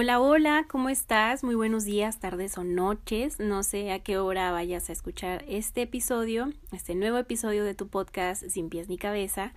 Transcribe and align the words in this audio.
Hola, 0.00 0.20
hola, 0.20 0.64
¿cómo 0.68 0.90
estás? 0.90 1.42
Muy 1.42 1.56
buenos 1.56 1.84
días, 1.84 2.20
tardes 2.20 2.56
o 2.56 2.62
noches. 2.62 3.40
No 3.40 3.64
sé 3.64 3.90
a 3.90 3.98
qué 3.98 4.16
hora 4.16 4.52
vayas 4.52 4.88
a 4.88 4.92
escuchar 4.92 5.44
este 5.48 5.82
episodio, 5.82 6.52
este 6.70 6.94
nuevo 6.94 7.18
episodio 7.18 7.64
de 7.64 7.74
tu 7.74 7.88
podcast 7.88 8.44
Sin 8.44 8.68
pies 8.68 8.88
ni 8.88 8.96
cabeza. 8.96 9.54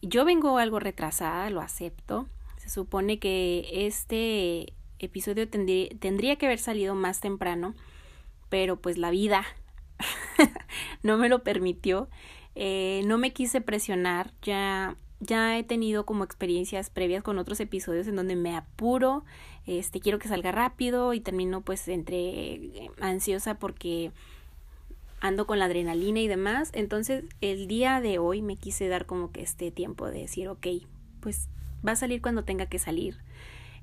Yo 0.00 0.24
vengo 0.24 0.58
algo 0.58 0.78
retrasada, 0.78 1.50
lo 1.50 1.60
acepto. 1.60 2.28
Se 2.56 2.68
supone 2.68 3.18
que 3.18 3.66
este 3.72 4.74
episodio 5.00 5.48
tendría, 5.48 6.36
que 6.36 6.46
haber 6.46 6.60
salido 6.60 6.94
más 6.94 7.18
temprano, 7.18 7.74
pero 8.50 8.80
pues 8.80 8.96
la 8.96 9.10
vida 9.10 9.44
no 11.02 11.18
me 11.18 11.28
lo 11.28 11.42
permitió. 11.42 12.08
Eh, 12.54 13.02
no 13.06 13.18
me 13.18 13.32
quise 13.32 13.60
presionar, 13.60 14.30
ya 14.40 14.96
ya 15.20 15.58
he 15.58 15.62
tenido 15.62 16.04
como 16.06 16.24
experiencias 16.24 16.90
previas 16.90 17.22
con 17.22 17.38
otros 17.38 17.60
episodios 17.60 18.06
en 18.06 18.16
donde 18.16 18.36
me 18.36 18.56
apuro, 18.56 19.24
este 19.66 20.00
quiero 20.00 20.18
que 20.18 20.28
salga 20.28 20.52
rápido 20.52 21.14
y 21.14 21.20
termino 21.20 21.62
pues 21.62 21.88
entre 21.88 22.18
eh, 22.18 22.90
ansiosa 23.00 23.58
porque 23.58 24.12
ando 25.20 25.46
con 25.46 25.58
la 25.58 25.64
adrenalina 25.64 26.20
y 26.20 26.28
demás. 26.28 26.70
Entonces, 26.74 27.24
el 27.40 27.66
día 27.66 28.00
de 28.00 28.18
hoy 28.18 28.42
me 28.42 28.56
quise 28.56 28.88
dar 28.88 29.06
como 29.06 29.32
que 29.32 29.42
este 29.42 29.70
tiempo 29.70 30.06
de 30.06 30.20
decir, 30.20 30.48
ok, 30.48 30.66
pues 31.20 31.48
va 31.86 31.92
a 31.92 31.96
salir 31.96 32.20
cuando 32.20 32.44
tenga 32.44 32.66
que 32.66 32.78
salir. 32.78 33.16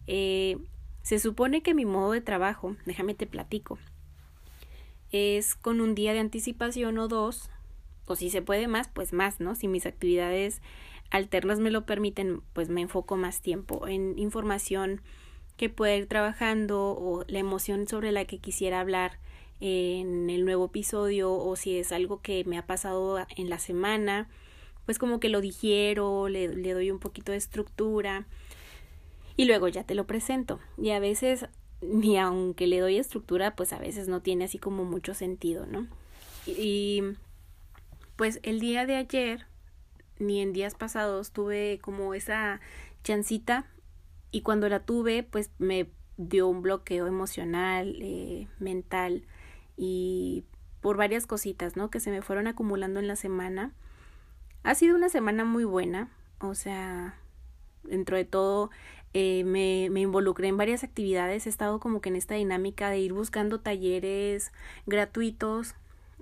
Eh, 0.06 0.58
se 1.02 1.18
supone 1.18 1.64
que 1.64 1.74
mi 1.74 1.86
modo 1.86 2.12
de 2.12 2.22
trabajo, 2.22 2.76
déjame 2.86 3.16
te 3.16 3.26
platico, 3.26 3.80
es 5.12 5.56
con 5.56 5.82
un 5.82 5.96
día 5.96 6.14
de 6.14 6.20
anticipación 6.20 6.98
o 7.00 7.08
dos, 7.08 7.50
o 8.06 8.16
si 8.16 8.30
se 8.30 8.42
puede 8.42 8.68
más, 8.68 8.88
pues 8.88 9.12
más, 9.12 9.40
¿no? 9.40 9.56
Si 9.56 9.68
mis 9.68 9.86
actividades 9.86 10.62
alternas 11.10 11.60
me 11.60 11.72
lo 11.72 11.86
permiten, 11.86 12.42
pues 12.54 12.70
me 12.70 12.82
enfoco 12.82 13.18
más 13.18 13.42
tiempo 13.42 13.88
en 13.88 14.18
información 14.20 15.02
que 15.62 15.70
pueda 15.70 15.96
ir 15.96 16.08
trabajando 16.08 16.98
o 16.98 17.24
la 17.28 17.38
emoción 17.38 17.88
sobre 17.88 18.12
la 18.12 18.26
que 18.26 18.40
quisiera 18.40 18.80
hablar 18.80 19.20
en 19.60 20.32
el 20.32 20.44
nuevo 20.44 20.66
episodio 20.66 21.32
o 21.32 21.56
si 21.56 21.78
es 21.78 21.92
algo 21.92 22.20
que 22.20 22.44
me 22.46 22.58
ha 22.58 22.66
pasado 22.66 23.24
en 23.38 23.48
la 23.48 23.60
semana, 23.60 24.28
pues 24.88 24.98
como 24.98 25.20
que 25.20 25.30
lo 25.30 25.40
digiero, 25.40 26.30
le, 26.30 26.48
le 26.48 26.74
doy 26.74 26.90
un 26.90 26.98
poquito 26.98 27.32
de 27.32 27.38
estructura 27.38 28.26
y 29.38 29.46
luego 29.46 29.68
ya 29.68 29.84
te 29.84 29.94
lo 29.94 30.08
presento. 30.08 30.60
Y 30.80 30.90
a 30.90 31.00
veces, 31.00 31.46
ni 31.80 32.18
aunque 32.18 32.66
le 32.66 32.80
doy 32.80 32.98
estructura, 32.98 33.56
pues 33.56 33.72
a 33.72 33.78
veces 33.78 34.08
no 34.08 34.20
tiene 34.20 34.46
así 34.46 34.58
como 34.58 34.84
mucho 34.84 35.14
sentido, 35.14 35.68
¿no? 35.68 35.86
Y 36.48 37.04
pues 38.16 38.40
el 38.42 38.60
día 38.60 38.88
de 38.88 38.96
ayer 38.96 39.46
ni 40.18 40.42
en 40.42 40.54
días 40.54 40.74
pasados 40.74 41.30
tuve 41.30 41.78
como 41.84 42.16
esa 42.16 42.62
chancita 43.04 43.68
y 44.32 44.42
cuando 44.42 44.70
la 44.70 44.80
tuve 44.80 45.24
pues 45.24 45.52
me 45.60 45.90
dio 46.18 46.48
un 46.48 46.62
bloqueo 46.62 47.08
emocional, 47.08 47.96
eh, 48.02 48.48
mental 48.60 49.24
y 49.78 50.46
por 50.82 50.98
varias 50.98 51.28
cositas, 51.28 51.76
¿no? 51.76 51.90
Que 51.90 52.00
se 52.00 52.12
me 52.12 52.22
fueron 52.22 52.48
acumulando 52.48 53.00
en 53.00 53.08
la 53.08 53.16
semana. 53.16 53.74
Ha 54.64 54.76
sido 54.76 54.96
una 54.96 55.10
semana 55.10 55.46
muy 55.46 55.64
buena, 55.64 56.10
o 56.40 56.56
sea, 56.56 57.16
dentro 57.84 58.18
de 58.18 58.26
todo 58.26 58.70
eh, 59.14 59.44
me, 59.44 59.90
me 59.92 60.02
involucré 60.02 60.48
en 60.48 60.58
varias 60.58 60.84
actividades, 60.84 61.46
he 61.46 61.50
estado 61.50 61.80
como 61.80 62.02
que 62.02 62.10
en 62.10 62.16
esta 62.16 62.36
dinámica 62.36 62.90
de 62.90 63.00
ir 63.00 63.14
buscando 63.14 63.60
talleres 63.60 64.52
gratuitos 64.86 65.76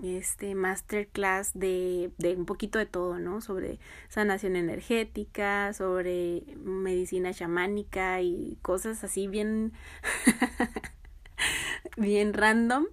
este 0.03 0.55
masterclass 0.55 1.51
de, 1.53 2.11
de 2.17 2.35
un 2.35 2.45
poquito 2.45 2.79
de 2.79 2.85
todo, 2.85 3.19
¿no? 3.19 3.41
Sobre 3.41 3.79
sanación 4.09 4.55
energética, 4.55 5.73
sobre 5.73 6.43
medicina 6.63 7.33
chamánica 7.33 8.21
y 8.21 8.57
cosas 8.61 9.03
así 9.03 9.27
bien, 9.27 9.73
bien 11.97 12.33
random 12.33 12.85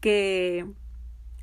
que 0.00 0.66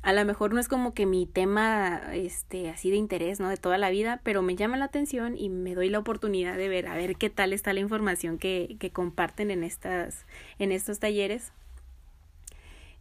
a 0.02 0.12
lo 0.12 0.24
mejor 0.24 0.54
no 0.54 0.60
es 0.60 0.68
como 0.68 0.94
que 0.94 1.04
mi 1.04 1.26
tema 1.26 2.00
este 2.12 2.70
así 2.70 2.90
de 2.90 2.96
interés, 2.96 3.40
¿no? 3.40 3.48
De 3.48 3.56
toda 3.56 3.76
la 3.76 3.90
vida, 3.90 4.20
pero 4.22 4.40
me 4.40 4.54
llama 4.54 4.76
la 4.76 4.84
atención 4.84 5.36
y 5.36 5.48
me 5.48 5.74
doy 5.74 5.88
la 5.88 5.98
oportunidad 5.98 6.56
de 6.56 6.68
ver 6.68 6.86
a 6.86 6.94
ver 6.94 7.16
qué 7.16 7.28
tal 7.28 7.52
está 7.52 7.72
la 7.72 7.80
información 7.80 8.38
que, 8.38 8.76
que 8.78 8.92
comparten 8.92 9.50
en 9.50 9.64
estas 9.64 10.24
en 10.60 10.70
estos 10.70 11.00
talleres 11.00 11.50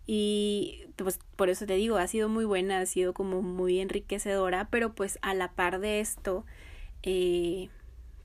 y 0.08 0.86
pues 0.96 1.20
por 1.36 1.50
eso 1.50 1.66
te 1.66 1.76
digo, 1.76 1.98
ha 1.98 2.08
sido 2.08 2.30
muy 2.30 2.46
buena, 2.46 2.80
ha 2.80 2.86
sido 2.86 3.14
como 3.14 3.42
muy 3.42 3.80
enriquecedora, 3.80 4.68
pero 4.70 4.94
pues 4.94 5.18
a 5.22 5.34
la 5.34 5.52
par 5.54 5.80
de 5.80 6.00
esto, 6.00 6.46
eh, 7.04 7.70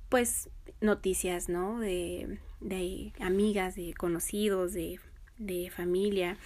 pues 0.09 0.51
noticias, 0.81 1.49
¿no? 1.49 1.81
De, 1.81 2.39
de 2.61 3.13
amigas, 3.21 3.77
de 3.77 3.95
conocidos, 3.95 4.73
de, 4.73 5.01
de 5.39 5.71
familia, 5.71 6.37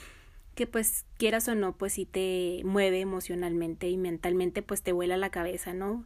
que 0.55 0.67
pues 0.67 1.05
quieras 1.19 1.49
o 1.49 1.55
no, 1.55 1.77
pues 1.77 1.95
sí 1.95 2.07
te 2.07 2.63
mueve 2.65 3.01
emocionalmente 3.01 3.89
y 3.89 3.97
mentalmente, 3.97 4.63
pues 4.63 4.83
te 4.83 4.93
vuela 4.93 5.17
la 5.17 5.31
cabeza, 5.31 5.75
¿no? 5.75 6.05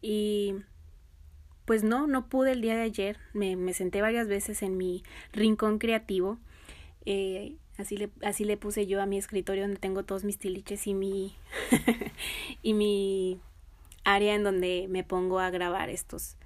Y 0.00 0.54
pues 1.64 1.82
no, 1.82 2.06
no 2.06 2.28
pude 2.28 2.52
el 2.52 2.62
día 2.62 2.76
de 2.76 2.82
ayer, 2.82 3.18
me, 3.32 3.56
me 3.56 3.74
senté 3.74 4.00
varias 4.00 4.28
veces 4.28 4.62
en 4.62 4.76
mi 4.76 5.02
rincón 5.32 5.78
creativo. 5.78 6.38
Eh, 7.06 7.56
Así 7.80 7.96
le, 7.96 8.10
así 8.22 8.44
le 8.44 8.58
puse 8.58 8.86
yo 8.86 9.00
a 9.00 9.06
mi 9.06 9.16
escritorio 9.16 9.62
donde 9.62 9.78
tengo 9.78 10.04
todos 10.04 10.22
mis 10.22 10.36
tiliches 10.36 10.86
y 10.86 10.92
mi, 10.92 11.34
y 12.62 12.74
mi 12.74 13.40
área 14.04 14.34
en 14.34 14.44
donde 14.44 14.86
me 14.90 15.02
pongo 15.02 15.38
a 15.38 15.48
grabar 15.48 15.88
estos 15.88 16.36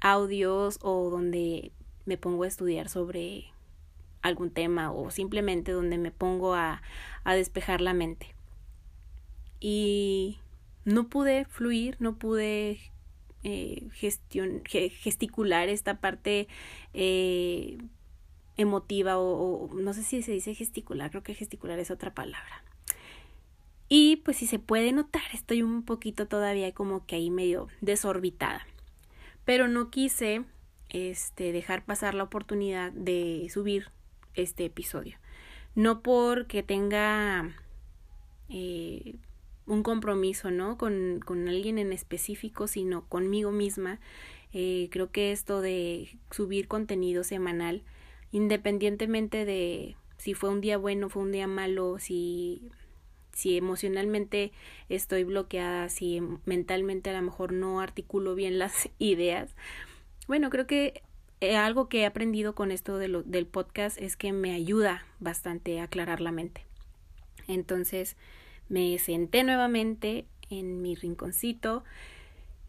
audios 0.00 0.78
o 0.82 1.10
donde 1.10 1.72
me 2.04 2.16
pongo 2.16 2.44
a 2.44 2.46
estudiar 2.46 2.88
sobre 2.88 3.46
algún 4.22 4.50
tema 4.50 4.92
o 4.92 5.10
simplemente 5.10 5.72
donde 5.72 5.98
me 5.98 6.12
pongo 6.12 6.54
a, 6.54 6.80
a 7.24 7.34
despejar 7.34 7.80
la 7.80 7.92
mente. 7.92 8.32
Y 9.58 10.38
no 10.84 11.08
pude 11.08 11.44
fluir, 11.46 11.96
no 11.98 12.18
pude 12.20 12.78
eh, 13.42 13.88
gesticular 13.90 15.68
esta 15.68 16.00
parte 16.00 16.46
eh, 16.92 17.78
emotiva 18.56 19.18
o, 19.18 19.68
no 19.74 19.92
sé 19.92 20.02
si 20.02 20.22
se 20.22 20.32
dice 20.32 20.54
gesticular, 20.54 21.10
creo 21.10 21.22
que 21.22 21.34
gesticular 21.34 21.78
es 21.78 21.90
otra 21.90 22.14
palabra. 22.14 22.62
Y 23.88 24.16
pues 24.16 24.38
si 24.38 24.46
se 24.46 24.58
puede 24.58 24.92
notar, 24.92 25.22
estoy 25.32 25.62
un 25.62 25.84
poquito 25.84 26.26
todavía 26.26 26.72
como 26.72 27.06
que 27.06 27.16
ahí 27.16 27.30
medio 27.30 27.68
desorbitada. 27.80 28.66
Pero 29.44 29.68
no 29.68 29.90
quise 29.90 30.44
este 30.88 31.52
dejar 31.52 31.84
pasar 31.84 32.14
la 32.14 32.24
oportunidad 32.24 32.92
de 32.92 33.46
subir 33.52 33.90
este 34.34 34.64
episodio. 34.64 35.18
No 35.74 36.02
porque 36.02 36.62
tenga 36.62 37.54
eh, 38.48 39.16
un 39.66 39.82
compromiso, 39.82 40.50
¿no? 40.50 40.78
Con, 40.78 41.20
con, 41.24 41.48
alguien 41.48 41.78
en 41.78 41.92
específico, 41.92 42.66
sino 42.68 43.06
conmigo 43.08 43.50
misma. 43.50 44.00
Eh, 44.52 44.88
creo 44.90 45.10
que 45.10 45.32
esto 45.32 45.60
de 45.60 46.16
subir 46.30 46.68
contenido 46.68 47.24
semanal 47.24 47.82
independientemente 48.34 49.44
de 49.44 49.94
si 50.18 50.34
fue 50.34 50.50
un 50.50 50.60
día 50.60 50.76
bueno, 50.76 51.08
fue 51.08 51.22
un 51.22 51.30
día 51.30 51.46
malo, 51.46 52.00
si 52.00 52.68
si 53.32 53.56
emocionalmente 53.56 54.52
estoy 54.88 55.22
bloqueada, 55.22 55.88
si 55.88 56.20
mentalmente 56.44 57.10
a 57.10 57.12
lo 57.12 57.22
mejor 57.22 57.52
no 57.52 57.80
articulo 57.80 58.34
bien 58.34 58.58
las 58.58 58.88
ideas. 58.98 59.54
Bueno, 60.26 60.50
creo 60.50 60.66
que 60.66 61.02
eh, 61.40 61.56
algo 61.56 61.88
que 61.88 62.00
he 62.00 62.06
aprendido 62.06 62.56
con 62.56 62.72
esto 62.72 62.98
de 62.98 63.06
lo, 63.06 63.22
del 63.22 63.46
podcast 63.46 64.00
es 64.00 64.16
que 64.16 64.32
me 64.32 64.52
ayuda 64.52 65.06
bastante 65.20 65.78
a 65.78 65.84
aclarar 65.84 66.20
la 66.20 66.32
mente. 66.32 66.64
Entonces 67.46 68.16
me 68.68 68.98
senté 68.98 69.44
nuevamente 69.44 70.26
en 70.50 70.82
mi 70.82 70.96
rinconcito 70.96 71.84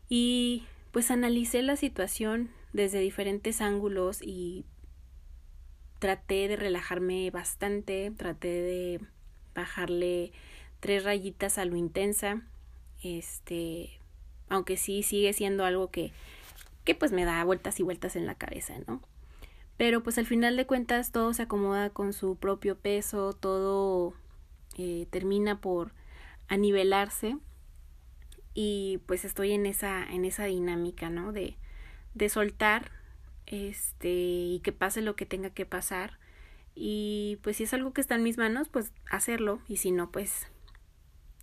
y 0.10 0.64
pues 0.92 1.10
analicé 1.10 1.64
la 1.64 1.76
situación 1.76 2.52
desde 2.72 3.00
diferentes 3.00 3.62
ángulos 3.62 4.22
y 4.22 4.64
traté 6.06 6.48
de 6.48 6.56
relajarme 6.56 7.32
bastante, 7.32 8.12
traté 8.16 8.48
de 8.62 9.02
bajarle 9.56 10.32
tres 10.80 11.04
rayitas 11.04 11.58
a 11.58 11.66
lo 11.66 11.78
intensa, 11.78 12.44
este, 13.02 13.90
aunque 14.48 14.78
sí 14.78 15.02
sigue 15.02 15.34
siendo 15.34 15.66
algo 15.66 15.90
que, 15.90 16.12
que 16.84 16.94
pues 16.94 17.12
me 17.12 17.26
da 17.26 17.44
vueltas 17.44 17.80
y 17.80 17.84
vueltas 17.84 18.16
en 18.16 18.28
la 18.28 18.36
cabeza, 18.36 18.76
¿no? 18.86 19.02
Pero 19.78 20.04
pues 20.04 20.20
al 20.20 20.28
final 20.28 20.56
de 20.58 20.68
cuentas 20.68 21.12
todo 21.12 21.34
se 21.34 21.42
acomoda 21.42 21.90
con 21.90 22.14
su 22.14 22.36
propio 22.36 22.78
peso, 22.78 23.34
todo 23.34 24.14
eh, 24.78 25.08
termina 25.10 25.60
por 25.60 25.92
anivelarse 26.48 27.36
y 28.54 29.00
pues 29.08 29.26
estoy 29.26 29.54
en 29.54 29.66
esa, 29.66 30.04
en 30.04 30.24
esa 30.24 30.46
dinámica, 30.46 31.10
¿no? 31.10 31.32
De, 31.32 31.58
de 32.14 32.30
soltar, 32.30 32.92
este, 33.48 34.10
y 34.10 34.62
que 34.64 34.72
pase 34.72 35.02
lo 35.02 35.16
que 35.16 35.26
tenga 35.26 35.50
que 35.50 35.66
pasar. 35.66 36.20
Y 36.76 37.40
pues 37.42 37.58
si 37.58 37.64
es 37.64 37.74
algo 37.74 37.94
que 37.94 38.02
está 38.02 38.16
en 38.16 38.24
mis 38.24 38.38
manos, 38.38 38.70
pues 38.70 38.92
hacerlo. 39.10 39.60
Y 39.68 39.78
si 39.78 39.92
no, 39.92 40.12
pues 40.12 40.48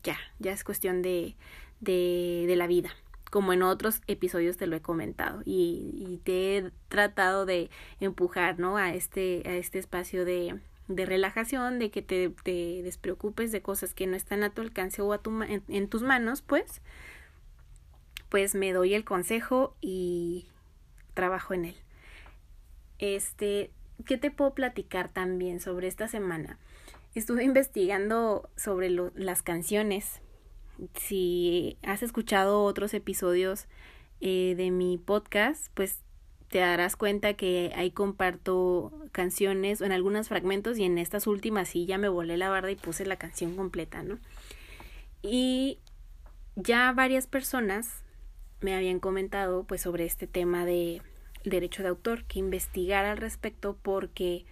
ya, 0.02 0.18
ya 0.38 0.52
es 0.52 0.64
cuestión 0.64 1.02
de, 1.02 1.36
de, 1.80 2.44
de 2.46 2.56
la 2.56 2.66
vida. 2.66 2.90
Como 3.30 3.54
en 3.54 3.62
otros 3.62 4.02
episodios 4.06 4.58
te 4.58 4.66
lo 4.66 4.76
he 4.76 4.82
comentado. 4.82 5.42
Y, 5.44 6.06
y 6.06 6.18
te 6.18 6.58
he 6.58 6.70
tratado 6.88 7.46
de 7.46 7.70
empujar, 8.00 8.58
¿no? 8.58 8.76
A 8.76 8.94
este, 8.94 9.42
a 9.46 9.54
este 9.54 9.78
espacio 9.78 10.24
de, 10.24 10.60
de 10.88 11.06
relajación, 11.06 11.78
de 11.78 11.90
que 11.90 12.02
te, 12.02 12.30
te, 12.42 12.82
despreocupes 12.82 13.52
de 13.52 13.62
cosas 13.62 13.94
que 13.94 14.06
no 14.06 14.16
están 14.16 14.42
a 14.42 14.50
tu 14.50 14.62
alcance 14.62 15.02
o 15.02 15.12
a 15.12 15.18
tu, 15.18 15.42
en, 15.42 15.62
en, 15.68 15.88
tus 15.88 16.02
manos, 16.02 16.42
pues, 16.42 16.82
pues 18.28 18.54
me 18.54 18.72
doy 18.72 18.94
el 18.94 19.04
consejo 19.04 19.74
y 19.80 20.48
trabajo 21.14 21.54
en 21.54 21.66
él. 21.66 21.76
Este, 23.02 23.72
¿qué 24.06 24.16
te 24.16 24.30
puedo 24.30 24.54
platicar 24.54 25.08
también 25.08 25.58
sobre 25.58 25.88
esta 25.88 26.06
semana? 26.06 26.60
Estuve 27.16 27.42
investigando 27.42 28.48
sobre 28.56 28.90
las 28.90 29.42
canciones. 29.42 30.20
Si 30.94 31.76
has 31.82 32.04
escuchado 32.04 32.62
otros 32.62 32.94
episodios 32.94 33.66
eh, 34.20 34.54
de 34.56 34.70
mi 34.70 34.98
podcast, 34.98 35.66
pues 35.74 35.98
te 36.46 36.60
darás 36.60 36.94
cuenta 36.94 37.34
que 37.34 37.72
ahí 37.74 37.90
comparto 37.90 38.92
canciones 39.10 39.80
en 39.80 39.90
algunos 39.90 40.28
fragmentos 40.28 40.78
y 40.78 40.84
en 40.84 40.96
estas 40.96 41.26
últimas 41.26 41.70
sí 41.70 41.86
ya 41.86 41.98
me 41.98 42.08
volé 42.08 42.36
la 42.36 42.50
barda 42.50 42.70
y 42.70 42.76
puse 42.76 43.04
la 43.04 43.16
canción 43.16 43.56
completa, 43.56 44.04
¿no? 44.04 44.20
Y 45.22 45.80
ya 46.54 46.92
varias 46.92 47.26
personas 47.26 48.04
me 48.60 48.76
habían 48.76 49.00
comentado 49.00 49.64
pues 49.64 49.80
sobre 49.80 50.04
este 50.04 50.28
tema 50.28 50.64
de 50.64 51.02
derecho 51.44 51.82
de 51.82 51.88
autor, 51.88 52.24
que 52.24 52.38
investigara 52.38 53.12
al 53.12 53.18
respecto 53.18 53.76
porque 53.82 54.44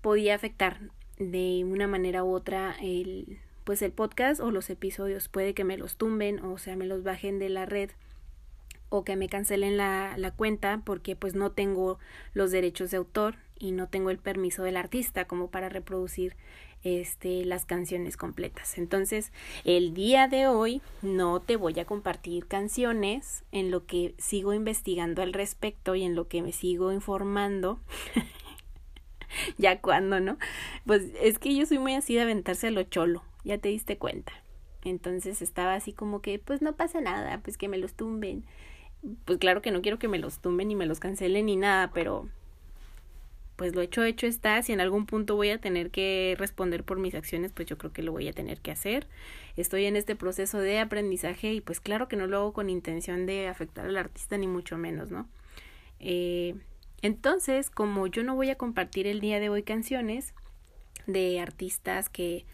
podía 0.00 0.34
afectar 0.34 0.80
de 1.18 1.64
una 1.64 1.86
manera 1.86 2.24
u 2.24 2.32
otra 2.32 2.76
el 2.80 3.38
pues 3.64 3.80
el 3.80 3.92
podcast 3.92 4.40
o 4.40 4.50
los 4.50 4.68
episodios. 4.68 5.28
Puede 5.28 5.54
que 5.54 5.64
me 5.64 5.78
los 5.78 5.96
tumben 5.96 6.40
o 6.40 6.58
sea 6.58 6.76
me 6.76 6.86
los 6.86 7.02
bajen 7.02 7.38
de 7.38 7.48
la 7.48 7.64
red 7.66 7.90
o 8.90 9.04
que 9.04 9.16
me 9.16 9.28
cancelen 9.28 9.76
la, 9.76 10.14
la 10.18 10.30
cuenta 10.30 10.82
porque 10.84 11.16
pues 11.16 11.34
no 11.34 11.52
tengo 11.52 11.98
los 12.34 12.50
derechos 12.50 12.90
de 12.90 12.98
autor 12.98 13.36
y 13.58 13.72
no 13.72 13.88
tengo 13.88 14.10
el 14.10 14.18
permiso 14.18 14.62
del 14.62 14.76
artista 14.76 15.24
como 15.24 15.50
para 15.50 15.68
reproducir 15.68 16.36
este, 16.84 17.44
las 17.44 17.64
canciones 17.64 18.16
completas. 18.16 18.78
Entonces, 18.78 19.32
el 19.64 19.94
día 19.94 20.28
de 20.28 20.46
hoy 20.46 20.82
no 21.02 21.40
te 21.40 21.56
voy 21.56 21.80
a 21.80 21.86
compartir 21.86 22.46
canciones 22.46 23.42
en 23.52 23.70
lo 23.70 23.86
que 23.86 24.14
sigo 24.18 24.52
investigando 24.52 25.22
al 25.22 25.32
respecto 25.32 25.94
y 25.94 26.04
en 26.04 26.14
lo 26.14 26.28
que 26.28 26.42
me 26.42 26.52
sigo 26.52 26.92
informando. 26.92 27.80
ya 29.58 29.80
cuando, 29.80 30.20
¿no? 30.20 30.38
Pues 30.86 31.04
es 31.20 31.38
que 31.38 31.56
yo 31.56 31.66
soy 31.66 31.78
muy 31.78 31.94
así 31.94 32.14
de 32.14 32.22
aventarse 32.22 32.68
a 32.68 32.70
lo 32.70 32.82
cholo, 32.84 33.22
ya 33.44 33.58
te 33.58 33.70
diste 33.70 33.96
cuenta. 33.96 34.32
Entonces 34.84 35.40
estaba 35.40 35.74
así 35.74 35.94
como 35.94 36.20
que, 36.20 36.38
pues 36.38 36.60
no 36.60 36.76
pasa 36.76 37.00
nada, 37.00 37.40
pues 37.42 37.56
que 37.56 37.68
me 37.68 37.78
los 37.78 37.94
tumben. 37.94 38.44
Pues 39.24 39.38
claro 39.38 39.62
que 39.62 39.70
no 39.70 39.82
quiero 39.82 39.98
que 39.98 40.08
me 40.08 40.18
los 40.18 40.38
tumben 40.40 40.68
ni 40.68 40.76
me 40.76 40.86
los 40.86 41.00
cancelen 41.00 41.46
ni 41.46 41.56
nada, 41.56 41.90
pero 41.92 42.28
pues 43.56 43.74
lo 43.74 43.82
hecho 43.82 44.02
hecho 44.02 44.26
está, 44.26 44.60
si 44.62 44.72
en 44.72 44.80
algún 44.80 45.06
punto 45.06 45.36
voy 45.36 45.50
a 45.50 45.58
tener 45.58 45.90
que 45.90 46.34
responder 46.38 46.82
por 46.84 46.98
mis 46.98 47.14
acciones, 47.14 47.52
pues 47.52 47.68
yo 47.68 47.78
creo 47.78 47.92
que 47.92 48.02
lo 48.02 48.12
voy 48.12 48.26
a 48.28 48.32
tener 48.32 48.60
que 48.60 48.70
hacer. 48.70 49.06
Estoy 49.56 49.84
en 49.84 49.96
este 49.96 50.16
proceso 50.16 50.58
de 50.58 50.80
aprendizaje 50.80 51.52
y 51.52 51.60
pues 51.60 51.80
claro 51.80 52.08
que 52.08 52.16
no 52.16 52.26
lo 52.26 52.38
hago 52.38 52.52
con 52.52 52.68
intención 52.68 53.26
de 53.26 53.48
afectar 53.48 53.86
al 53.86 53.96
artista 53.96 54.36
ni 54.38 54.48
mucho 54.48 54.76
menos, 54.76 55.10
¿no? 55.10 55.28
Eh, 56.00 56.56
entonces, 57.02 57.70
como 57.70 58.06
yo 58.06 58.24
no 58.24 58.34
voy 58.34 58.50
a 58.50 58.56
compartir 58.56 59.06
el 59.06 59.20
día 59.20 59.38
de 59.38 59.50
hoy 59.50 59.62
canciones 59.62 60.34
de 61.06 61.38
artistas 61.38 62.08
que 62.08 62.46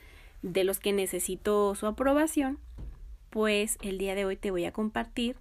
de 0.43 0.65
los 0.65 0.81
que 0.81 0.93
necesito 0.93 1.75
su 1.75 1.87
aprobación, 1.87 2.59
pues 3.31 3.79
el 3.81 3.99
día 3.99 4.15
de 4.15 4.25
hoy 4.25 4.37
te 4.37 4.51
voy 4.51 4.65
a 4.65 4.73
compartir 4.73 5.37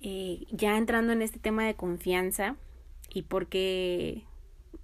eh, 0.00 0.44
ya 0.50 0.76
entrando 0.76 1.12
en 1.12 1.22
este 1.22 1.38
tema 1.38 1.64
de 1.64 1.74
confianza 1.74 2.56
y 3.12 3.22
porque 3.22 4.24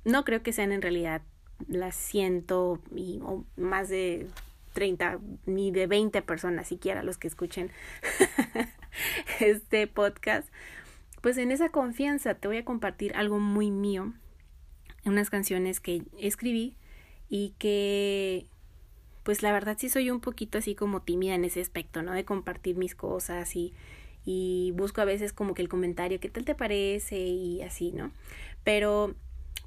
no 0.04 0.24
creo 0.24 0.42
que 0.42 0.52
sean 0.52 0.72
en 0.72 0.82
realidad 0.82 1.22
las 1.68 1.96
ciento 1.96 2.80
y 2.94 3.20
más 3.56 3.88
de 3.88 4.26
30 4.74 5.20
ni 5.46 5.70
de 5.70 5.86
20 5.86 6.20
personas 6.22 6.68
siquiera 6.68 7.02
los 7.02 7.18
que 7.18 7.28
escuchen 7.28 7.70
este 9.40 9.86
podcast. 9.86 10.48
Pues 11.22 11.38
en 11.38 11.50
esa 11.50 11.70
confianza 11.70 12.34
te 12.34 12.46
voy 12.46 12.58
a 12.58 12.64
compartir 12.64 13.16
algo 13.16 13.38
muy 13.38 13.70
mío, 13.70 14.12
unas 15.04 15.30
canciones 15.30 15.80
que 15.80 16.02
escribí 16.18 16.76
y 17.28 17.54
que 17.58 18.46
pues 19.22 19.42
la 19.42 19.50
verdad 19.50 19.76
sí 19.76 19.88
soy 19.88 20.10
un 20.10 20.20
poquito 20.20 20.58
así 20.58 20.74
como 20.76 21.02
tímida 21.02 21.34
en 21.34 21.44
ese 21.44 21.60
aspecto, 21.60 22.02
¿no? 22.02 22.12
De 22.12 22.24
compartir 22.24 22.76
mis 22.76 22.94
cosas 22.94 23.56
y, 23.56 23.72
y 24.24 24.72
busco 24.76 25.00
a 25.00 25.04
veces 25.04 25.32
como 25.32 25.54
que 25.54 25.62
el 25.62 25.68
comentario, 25.68 26.20
¿qué 26.20 26.28
tal 26.28 26.44
te 26.44 26.54
parece? 26.54 27.18
Y 27.18 27.62
así, 27.62 27.90
¿no? 27.90 28.12
Pero 28.62 29.16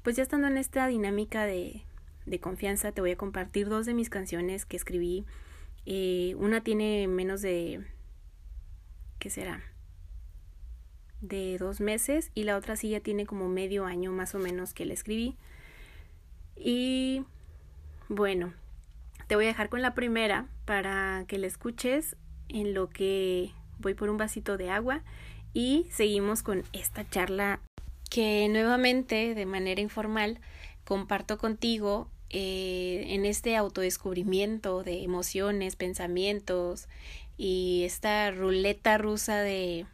pues 0.02 0.16
ya 0.16 0.22
estando 0.22 0.48
en 0.48 0.56
esta 0.56 0.86
dinámica 0.86 1.44
de, 1.44 1.82
de 2.26 2.40
confianza, 2.40 2.92
te 2.92 3.00
voy 3.00 3.12
a 3.12 3.16
compartir 3.16 3.68
dos 3.68 3.86
de 3.86 3.94
mis 3.94 4.10
canciones 4.10 4.64
que 4.64 4.76
escribí. 4.76 5.24
Eh, 5.86 6.34
una 6.38 6.62
tiene 6.62 7.06
menos 7.08 7.42
de... 7.42 7.84
¿Qué 9.18 9.30
será? 9.30 9.62
De 11.20 11.58
dos 11.58 11.80
meses 11.80 12.30
y 12.34 12.44
la 12.44 12.56
otra 12.56 12.76
sí 12.76 12.90
ya 12.90 13.00
tiene 13.00 13.26
como 13.26 13.48
medio 13.48 13.84
año 13.84 14.12
más 14.12 14.34
o 14.34 14.38
menos 14.38 14.72
que 14.72 14.86
la 14.86 14.94
escribí. 14.94 15.36
Y 16.56 17.24
bueno, 18.08 18.54
te 19.26 19.36
voy 19.36 19.44
a 19.44 19.48
dejar 19.48 19.68
con 19.68 19.82
la 19.82 19.94
primera 19.94 20.46
para 20.64 21.24
que 21.28 21.38
la 21.38 21.46
escuches 21.46 22.16
en 22.48 22.74
lo 22.74 22.88
que 22.88 23.52
voy 23.78 23.94
por 23.94 24.10
un 24.10 24.16
vasito 24.16 24.56
de 24.56 24.70
agua 24.70 25.02
y 25.52 25.86
seguimos 25.90 26.42
con 26.42 26.64
esta 26.72 27.08
charla 27.08 27.60
que 28.10 28.48
nuevamente 28.50 29.34
de 29.34 29.46
manera 29.46 29.80
informal 29.80 30.40
comparto 30.84 31.38
contigo 31.38 32.10
eh, 32.28 33.06
en 33.08 33.24
este 33.24 33.56
autodescubrimiento 33.56 34.82
de 34.82 35.02
emociones, 35.02 35.76
pensamientos 35.76 36.88
y 37.38 37.84
esta 37.84 38.30
ruleta 38.32 38.98
rusa 38.98 39.40
de 39.40 39.86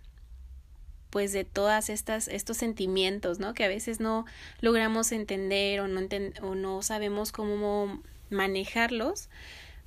pues 1.11 1.33
de 1.33 1.45
todas 1.45 1.89
estas 1.89 2.29
estos 2.29 2.57
sentimientos, 2.57 3.39
¿no? 3.39 3.55
Que 3.55 3.65
a 3.65 3.69
veces 3.69 4.01
no 4.01 4.27
logramos 4.61 5.13
entender 5.13 5.81
o 5.81 5.89
no 5.89 6.01
o 6.43 6.55
no 6.55 6.83
sabemos 6.83 7.33
cómo 7.33 8.03
manejarlos, 8.29 9.29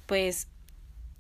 pues 0.05 0.47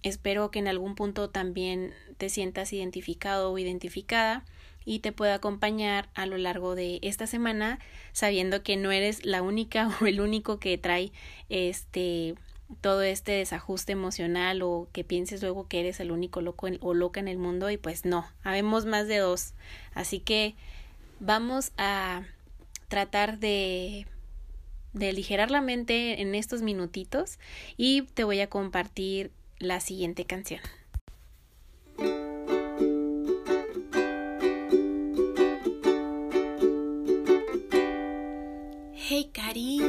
espero 0.03 0.51
que 0.51 0.59
en 0.59 0.67
algún 0.67 0.95
punto 0.95 1.29
también 1.29 1.93
te 2.17 2.29
sientas 2.29 2.71
identificado 2.71 3.51
o 3.51 3.57
identificada 3.57 4.45
y 4.85 4.99
te 4.99 5.11
pueda 5.11 5.35
acompañar 5.35 6.09
a 6.13 6.25
lo 6.25 6.37
largo 6.37 6.75
de 6.75 6.99
esta 7.01 7.27
semana 7.27 7.79
sabiendo 8.11 8.63
que 8.63 8.77
no 8.77 8.91
eres 8.91 9.25
la 9.25 9.41
única 9.41 9.89
o 10.01 10.05
el 10.05 10.21
único 10.21 10.59
que 10.59 10.77
trae 10.77 11.11
este 11.49 12.35
todo 12.81 13.01
este 13.01 13.31
desajuste 13.31 13.93
emocional 13.93 14.61
o 14.61 14.87
que 14.93 15.03
pienses 15.03 15.41
luego 15.41 15.67
que 15.67 15.79
eres 15.79 15.99
el 15.99 16.11
único 16.11 16.41
loco 16.41 16.67
o 16.81 16.93
loca 16.93 17.19
en 17.19 17.27
el 17.27 17.39
mundo 17.39 17.71
y 17.71 17.77
pues 17.77 18.05
no, 18.05 18.27
habemos 18.43 18.85
más 18.85 19.07
de 19.07 19.17
dos. 19.17 19.53
Así 19.95 20.19
que 20.19 20.53
vamos 21.19 21.71
a 21.77 22.23
tratar 22.87 23.39
de 23.39 24.05
de 24.93 25.09
aligerar 25.09 25.51
la 25.51 25.61
mente 25.61 26.21
en 26.21 26.35
estos 26.35 26.61
minutitos 26.61 27.39
y 27.77 28.03
te 28.13 28.23
voy 28.23 28.39
a 28.41 28.49
compartir 28.49 29.31
la 29.59 29.79
siguiente 29.79 30.25
canción. 30.25 30.61
Hey 39.59 39.88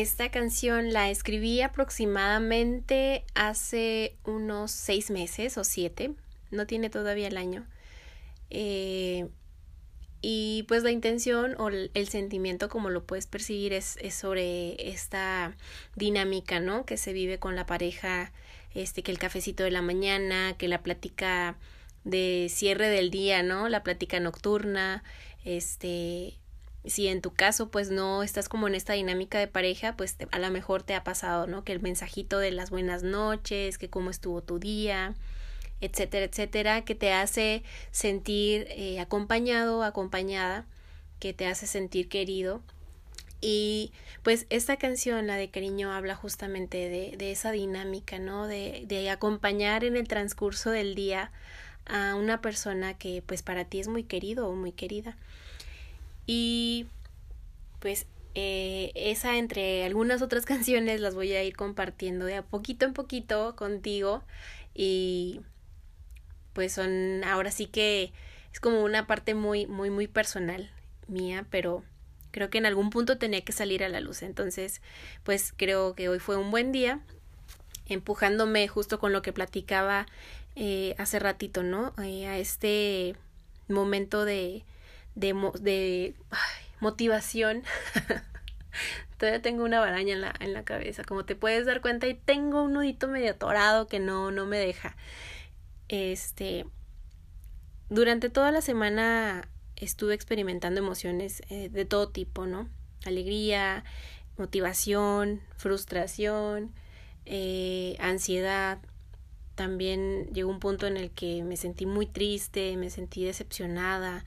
Esta 0.00 0.30
canción 0.30 0.92
la 0.92 1.10
escribí 1.10 1.60
aproximadamente 1.60 3.24
hace 3.34 4.16
unos 4.22 4.70
seis 4.70 5.10
meses 5.10 5.58
o 5.58 5.64
siete, 5.64 6.12
no 6.52 6.68
tiene 6.68 6.88
todavía 6.88 7.26
el 7.26 7.36
año. 7.36 7.66
Eh, 8.48 9.26
y 10.20 10.64
pues 10.68 10.84
la 10.84 10.92
intención 10.92 11.56
o 11.58 11.66
el 11.70 12.08
sentimiento, 12.08 12.68
como 12.68 12.90
lo 12.90 13.06
puedes 13.06 13.26
percibir, 13.26 13.72
es, 13.72 13.96
es, 14.00 14.14
sobre 14.14 14.88
esta 14.88 15.56
dinámica, 15.96 16.60
¿no? 16.60 16.86
Que 16.86 16.96
se 16.96 17.12
vive 17.12 17.40
con 17.40 17.56
la 17.56 17.66
pareja, 17.66 18.32
este, 18.76 19.02
que 19.02 19.10
el 19.10 19.18
cafecito 19.18 19.64
de 19.64 19.72
la 19.72 19.82
mañana, 19.82 20.54
que 20.56 20.68
la 20.68 20.80
plática 20.84 21.56
de 22.04 22.46
cierre 22.50 22.88
del 22.88 23.10
día, 23.10 23.42
¿no? 23.42 23.68
La 23.68 23.82
plática 23.82 24.20
nocturna, 24.20 25.02
este, 25.44 26.38
si 26.88 27.08
en 27.08 27.20
tu 27.20 27.32
caso 27.32 27.70
pues 27.70 27.90
no 27.90 28.22
estás 28.22 28.48
como 28.48 28.68
en 28.68 28.74
esta 28.74 28.94
dinámica 28.94 29.38
de 29.38 29.46
pareja, 29.46 29.96
pues 29.96 30.16
a 30.30 30.38
lo 30.38 30.50
mejor 30.50 30.82
te 30.82 30.94
ha 30.94 31.04
pasado, 31.04 31.46
¿no? 31.46 31.64
Que 31.64 31.72
el 31.72 31.80
mensajito 31.80 32.38
de 32.38 32.50
las 32.50 32.70
buenas 32.70 33.02
noches, 33.02 33.78
que 33.78 33.90
cómo 33.90 34.10
estuvo 34.10 34.42
tu 34.42 34.58
día, 34.58 35.14
etcétera, 35.80 36.26
etcétera, 36.26 36.84
que 36.84 36.94
te 36.94 37.12
hace 37.12 37.62
sentir 37.90 38.66
eh, 38.70 39.00
acompañado, 39.00 39.82
acompañada, 39.82 40.66
que 41.20 41.32
te 41.32 41.46
hace 41.46 41.66
sentir 41.66 42.08
querido. 42.08 42.62
Y 43.40 43.92
pues 44.24 44.46
esta 44.50 44.76
canción, 44.76 45.26
la 45.28 45.36
de 45.36 45.48
cariño, 45.48 45.92
habla 45.92 46.16
justamente 46.16 46.88
de, 46.88 47.16
de 47.16 47.30
esa 47.30 47.52
dinámica, 47.52 48.18
¿no? 48.18 48.46
De, 48.46 48.84
de 48.86 49.10
acompañar 49.10 49.84
en 49.84 49.96
el 49.96 50.08
transcurso 50.08 50.70
del 50.70 50.94
día 50.94 51.30
a 51.86 52.14
una 52.16 52.40
persona 52.40 52.94
que 52.94 53.22
pues 53.24 53.42
para 53.42 53.64
ti 53.64 53.80
es 53.80 53.88
muy 53.88 54.02
querido 54.02 54.48
o 54.48 54.54
muy 54.54 54.72
querida. 54.72 55.16
Y 56.28 56.86
pues 57.80 58.06
eh, 58.34 58.92
esa 58.94 59.38
entre 59.38 59.84
algunas 59.84 60.20
otras 60.20 60.44
canciones 60.44 61.00
las 61.00 61.14
voy 61.14 61.32
a 61.32 61.42
ir 61.42 61.56
compartiendo 61.56 62.26
de 62.26 62.36
a 62.36 62.42
poquito 62.42 62.84
en 62.84 62.92
poquito 62.92 63.56
contigo. 63.56 64.22
Y 64.74 65.40
pues 66.52 66.74
son 66.74 67.24
ahora 67.24 67.50
sí 67.50 67.66
que 67.66 68.12
es 68.52 68.60
como 68.60 68.84
una 68.84 69.06
parte 69.06 69.34
muy 69.34 69.66
muy 69.66 69.90
muy 69.90 70.06
personal 70.06 70.70
mía 71.06 71.46
pero 71.50 71.82
creo 72.30 72.50
que 72.50 72.58
en 72.58 72.66
algún 72.66 72.90
punto 72.90 73.16
tenía 73.16 73.40
que 73.40 73.52
salir 73.52 73.82
a 73.82 73.88
la 73.88 74.00
luz. 74.00 74.22
Entonces 74.22 74.82
pues 75.24 75.54
creo 75.56 75.94
que 75.94 76.10
hoy 76.10 76.18
fue 76.18 76.36
un 76.36 76.50
buen 76.50 76.72
día 76.72 77.00
empujándome 77.86 78.68
justo 78.68 78.98
con 78.98 79.14
lo 79.14 79.22
que 79.22 79.32
platicaba 79.32 80.06
eh, 80.56 80.94
hace 80.98 81.18
ratito 81.18 81.62
no 81.62 81.94
eh, 82.02 82.26
a 82.26 82.36
este 82.36 83.16
momento 83.68 84.26
de 84.26 84.64
de, 85.18 85.34
de 85.60 86.14
motivación. 86.80 87.62
Todavía 89.18 89.42
tengo 89.42 89.64
una 89.64 89.80
baraña 89.80 90.14
en 90.14 90.20
la, 90.20 90.34
en 90.38 90.52
la 90.52 90.64
cabeza, 90.64 91.02
como 91.02 91.24
te 91.24 91.34
puedes 91.34 91.66
dar 91.66 91.80
cuenta, 91.80 92.06
y 92.06 92.14
tengo 92.14 92.62
un 92.62 92.74
nudito 92.74 93.08
medio 93.08 93.32
atorado 93.32 93.88
que 93.88 93.98
no, 93.98 94.30
no 94.30 94.46
me 94.46 94.58
deja. 94.58 94.96
Este, 95.88 96.66
durante 97.88 98.30
toda 98.30 98.52
la 98.52 98.60
semana 98.60 99.48
estuve 99.74 100.14
experimentando 100.14 100.80
emociones 100.80 101.42
eh, 101.48 101.68
de 101.68 101.84
todo 101.84 102.10
tipo, 102.10 102.46
¿no? 102.46 102.68
Alegría, 103.04 103.84
motivación, 104.36 105.40
frustración, 105.56 106.72
eh, 107.26 107.96
ansiedad. 107.98 108.78
También 109.54 110.28
llegó 110.32 110.50
un 110.50 110.60
punto 110.60 110.86
en 110.86 110.96
el 110.96 111.10
que 111.10 111.42
me 111.42 111.56
sentí 111.56 111.86
muy 111.86 112.06
triste, 112.06 112.76
me 112.76 112.90
sentí 112.90 113.24
decepcionada, 113.24 114.24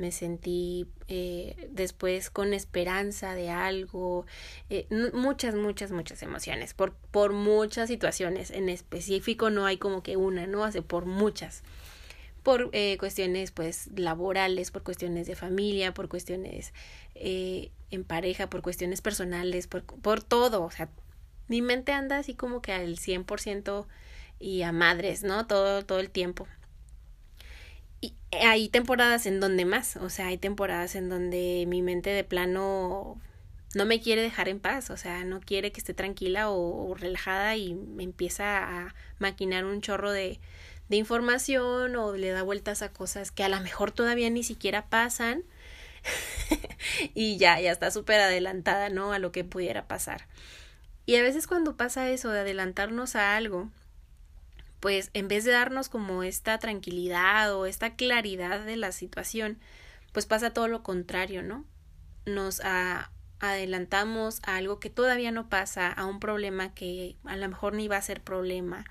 me 0.00 0.10
sentí 0.12 0.86
eh, 1.08 1.68
después 1.70 2.30
con 2.30 2.54
esperanza 2.54 3.34
de 3.34 3.50
algo, 3.50 4.26
eh, 4.70 4.86
muchas, 5.12 5.54
muchas, 5.54 5.92
muchas 5.92 6.22
emociones, 6.22 6.74
por, 6.74 6.94
por 6.94 7.32
muchas 7.32 7.88
situaciones, 7.88 8.50
en 8.50 8.68
específico 8.68 9.50
no 9.50 9.66
hay 9.66 9.76
como 9.76 10.02
que 10.02 10.16
una, 10.16 10.46
¿no? 10.46 10.64
Hace 10.64 10.82
por 10.82 11.04
muchas, 11.04 11.62
por 12.42 12.70
eh, 12.72 12.96
cuestiones 12.98 13.50
pues 13.50 13.88
laborales, 13.94 14.70
por 14.70 14.82
cuestiones 14.82 15.26
de 15.26 15.36
familia, 15.36 15.92
por 15.92 16.08
cuestiones 16.08 16.72
eh, 17.14 17.70
en 17.90 18.04
pareja, 18.04 18.48
por 18.48 18.62
cuestiones 18.62 19.02
personales, 19.02 19.66
por, 19.66 19.84
por 19.84 20.22
todo, 20.22 20.64
o 20.64 20.70
sea, 20.70 20.88
mi 21.48 21.62
mente 21.62 21.92
anda 21.92 22.18
así 22.18 22.34
como 22.34 22.62
que 22.62 22.72
al 22.72 22.96
100% 22.96 23.86
y 24.38 24.62
a 24.62 24.72
madres, 24.72 25.24
¿no? 25.24 25.46
Todo, 25.46 25.84
todo 25.84 26.00
el 26.00 26.08
tiempo. 26.10 26.46
Hay 28.32 28.68
temporadas 28.68 29.26
en 29.26 29.40
donde 29.40 29.64
más, 29.64 29.96
o 29.96 30.08
sea, 30.08 30.28
hay 30.28 30.38
temporadas 30.38 30.94
en 30.94 31.08
donde 31.08 31.64
mi 31.66 31.82
mente 31.82 32.10
de 32.10 32.24
plano 32.24 33.20
no 33.74 33.86
me 33.86 34.00
quiere 34.00 34.22
dejar 34.22 34.48
en 34.48 34.60
paz, 34.60 34.90
o 34.90 34.96
sea, 34.96 35.24
no 35.24 35.40
quiere 35.40 35.72
que 35.72 35.80
esté 35.80 35.94
tranquila 35.94 36.50
o, 36.50 36.94
relajada 36.94 37.56
y 37.56 37.74
me 37.74 38.04
empieza 38.04 38.58
a 38.58 38.94
maquinar 39.18 39.64
un 39.64 39.80
chorro 39.80 40.10
de, 40.12 40.40
de 40.88 40.96
información 40.96 41.96
o 41.96 42.16
le 42.16 42.30
da 42.30 42.42
vueltas 42.42 42.82
a 42.82 42.92
cosas 42.92 43.30
que 43.30 43.44
a 43.44 43.48
lo 43.48 43.60
mejor 43.60 43.92
todavía 43.92 44.30
ni 44.30 44.42
siquiera 44.42 44.88
pasan 44.88 45.44
y 47.14 47.36
ya, 47.36 47.60
ya 47.60 47.72
está 47.72 47.90
súper 47.90 48.20
adelantada, 48.20 48.88
¿no? 48.88 49.12
A 49.12 49.18
lo 49.18 49.32
que 49.32 49.44
pudiera 49.44 49.86
pasar. 49.86 50.26
Y 51.06 51.16
a 51.16 51.22
veces 51.22 51.46
cuando 51.46 51.76
pasa 51.76 52.10
eso 52.10 52.30
de 52.30 52.40
adelantarnos 52.40 53.16
a 53.16 53.36
algo, 53.36 53.70
pues 54.80 55.10
en 55.12 55.28
vez 55.28 55.44
de 55.44 55.52
darnos 55.52 55.88
como 55.88 56.22
esta 56.22 56.58
tranquilidad 56.58 57.54
o 57.54 57.66
esta 57.66 57.94
claridad 57.94 58.64
de 58.64 58.76
la 58.76 58.92
situación, 58.92 59.58
pues 60.12 60.26
pasa 60.26 60.52
todo 60.52 60.68
lo 60.68 60.82
contrario, 60.82 61.42
¿no? 61.42 61.66
Nos 62.24 62.60
adelantamos 63.40 64.40
a 64.42 64.56
algo 64.56 64.80
que 64.80 64.90
todavía 64.90 65.30
no 65.32 65.48
pasa, 65.48 65.92
a 65.92 66.06
un 66.06 66.18
problema 66.18 66.74
que 66.74 67.16
a 67.24 67.36
lo 67.36 67.48
mejor 67.48 67.74
ni 67.74 67.88
va 67.88 67.98
a 67.98 68.02
ser 68.02 68.22
problema, 68.22 68.84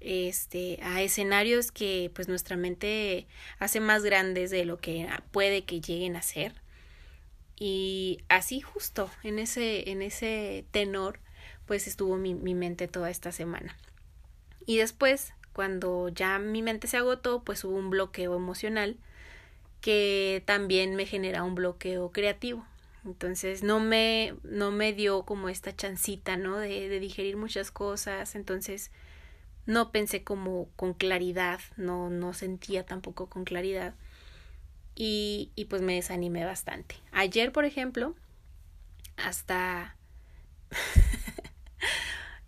este, 0.00 0.78
a 0.82 1.02
escenarios 1.02 1.72
que 1.72 2.10
pues 2.14 2.28
nuestra 2.28 2.56
mente 2.56 3.26
hace 3.58 3.80
más 3.80 4.02
grandes 4.02 4.50
de 4.50 4.64
lo 4.64 4.78
que 4.78 5.08
puede 5.30 5.64
que 5.64 5.80
lleguen 5.80 6.16
a 6.16 6.22
ser. 6.22 6.54
Y 7.58 8.18
así 8.28 8.60
justo 8.60 9.10
en 9.22 9.38
ese, 9.38 9.90
en 9.90 10.02
ese 10.02 10.66
tenor, 10.70 11.20
pues 11.66 11.86
estuvo 11.86 12.16
mi, 12.16 12.34
mi 12.34 12.54
mente 12.54 12.88
toda 12.88 13.10
esta 13.10 13.32
semana. 13.32 13.76
Y 14.66 14.78
después, 14.78 15.32
cuando 15.52 16.08
ya 16.08 16.38
mi 16.38 16.60
mente 16.60 16.88
se 16.88 16.96
agotó, 16.96 17.42
pues 17.42 17.64
hubo 17.64 17.76
un 17.76 17.88
bloqueo 17.88 18.34
emocional 18.36 18.96
que 19.80 20.42
también 20.44 20.96
me 20.96 21.06
genera 21.06 21.44
un 21.44 21.54
bloqueo 21.54 22.10
creativo. 22.10 22.66
Entonces 23.04 23.62
no 23.62 23.78
me, 23.78 24.34
no 24.42 24.72
me 24.72 24.92
dio 24.92 25.22
como 25.22 25.48
esta 25.48 25.74
chancita, 25.74 26.36
¿no? 26.36 26.58
De, 26.58 26.88
de 26.88 26.98
digerir 26.98 27.36
muchas 27.36 27.70
cosas. 27.70 28.34
Entonces 28.34 28.90
no 29.64 29.92
pensé 29.92 30.24
como 30.24 30.68
con 30.76 30.92
claridad, 30.94 31.60
no, 31.76 32.10
no 32.10 32.34
sentía 32.34 32.84
tampoco 32.84 33.28
con 33.28 33.44
claridad. 33.44 33.94
Y, 34.96 35.52
y 35.54 35.66
pues 35.66 35.82
me 35.82 35.94
desanimé 35.94 36.44
bastante. 36.44 36.96
Ayer, 37.12 37.52
por 37.52 37.64
ejemplo, 37.64 38.16
hasta 39.16 39.96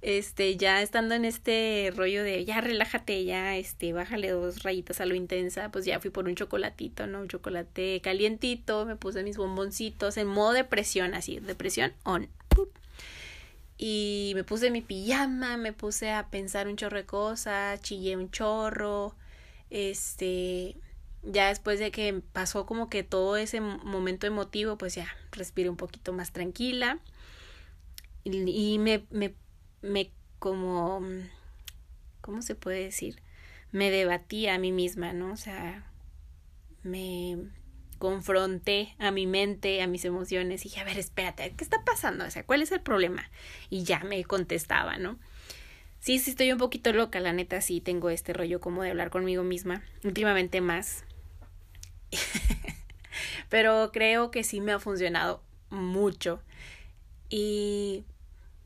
este, 0.01 0.57
ya 0.57 0.81
estando 0.81 1.15
en 1.15 1.25
este 1.25 1.93
rollo 1.95 2.23
de 2.23 2.45
ya 2.45 2.61
relájate, 2.61 3.25
ya 3.25 3.57
este, 3.57 3.93
bájale 3.93 4.31
dos 4.31 4.63
rayitas 4.63 5.01
a 5.01 5.07
lo 5.07 5.15
intensa, 5.15 5.71
pues 5.71 5.85
ya 5.85 5.99
fui 6.01 6.11
por 6.11 6.27
un 6.27 6.37
chocolatito, 6.37 7.07
¿no? 7.07 7.21
Un 7.21 7.29
chocolate 7.29 8.01
calientito, 8.01 8.87
me 8.87 8.97
puse 8.97 9.25
mis 9.25 9.37
bomboncitos 9.37 10.17
en 10.17 10.29
modo 10.29 10.53
depresión, 10.53 11.15
así, 11.15 11.41
depresión 11.41 11.93
on. 12.05 12.29
Y 13.77 14.33
me 14.35 14.43
puse 14.43 14.71
mi 14.71 14.83
pijama, 14.83 15.57
me 15.57 15.73
puse 15.73 16.11
a 16.11 16.29
pensar 16.31 16.67
un 16.67 16.77
chorro 16.77 16.97
de 16.97 17.07
cosas, 17.07 17.81
chillé 17.81 18.17
un 18.17 18.31
chorro, 18.31 19.15
este, 19.71 20.77
ya 21.23 21.49
después 21.49 21.79
de 21.79 21.91
que 21.93 22.23
pasó 22.33 22.67
como 22.67 22.89
que 22.89 23.05
todo 23.05 23.37
ese 23.37 23.61
momento 23.61 24.27
emotivo, 24.27 24.79
pues 24.79 24.95
ya 24.97 25.09
respiré 25.33 25.71
un 25.71 25.77
poquito 25.77 26.13
más 26.13 26.33
tranquila 26.33 26.99
y, 28.25 28.75
y 28.75 28.79
me, 28.79 29.05
me 29.11 29.35
me 29.83 30.11
como, 30.39 31.03
¿cómo 32.21 32.43
se 32.43 32.55
puede 32.55 32.85
decir? 32.85 33.21
Me 33.73 33.91
debatí 33.91 34.47
a 34.47 34.59
mí 34.59 34.73
misma, 34.73 35.13
¿no? 35.13 35.33
O 35.33 35.37
sea, 35.37 35.85
me 36.83 37.37
confronté 37.99 38.95
a 38.99 39.11
mi 39.11 39.27
mente, 39.27 39.83
a 39.83 39.87
mis 39.87 40.05
emociones 40.05 40.65
y 40.65 40.69
dije, 40.69 40.81
a 40.81 40.85
ver, 40.85 40.99
espérate, 40.99 41.53
¿qué 41.57 41.65
está 41.65 41.85
pasando? 41.85 42.25
O 42.25 42.31
sea, 42.31 42.45
¿cuál 42.45 42.63
es 42.63 42.73
el 42.73 42.81
problema? 42.81 43.29
Y 43.71 43.83
ya 43.83 44.01
me 44.01 44.23
contestaba, 44.25 44.99
¿no? 44.99 45.19
Sí, 46.01 46.19
sí, 46.21 46.31
estoy 46.31 46.53
un 46.53 46.59
poquito 46.59 46.93
loca, 46.93 47.19
la 47.19 47.33
neta, 47.33 47.61
sí 47.61 47.81
tengo 47.81 48.09
este 48.11 48.33
rollo 48.33 48.61
como 48.61 48.83
de 48.83 48.91
hablar 48.91 49.11
conmigo 49.11 49.43
misma, 49.43 49.83
últimamente 50.05 50.61
más. 50.61 51.05
Pero 53.49 53.91
creo 53.93 54.31
que 54.31 54.45
sí 54.45 54.61
me 54.61 54.73
ha 54.73 54.79
funcionado 54.79 55.43
mucho. 55.71 56.41
Y 57.29 58.05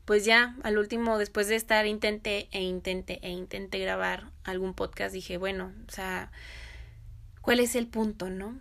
pues 0.05 0.25
ya 0.25 0.55
al 0.63 0.77
último, 0.77 1.17
después 1.17 1.47
de 1.47 1.55
estar 1.55 1.85
intenté 1.85 2.47
e 2.51 2.61
intenté 2.61 3.19
e 3.21 3.29
intenté 3.29 3.79
grabar 3.79 4.31
algún 4.43 4.73
podcast, 4.73 5.13
dije, 5.13 5.37
bueno, 5.37 5.71
o 5.87 5.91
sea, 5.91 6.31
¿cuál 7.41 7.59
es 7.59 7.75
el 7.75 7.87
punto, 7.87 8.29
no? 8.29 8.59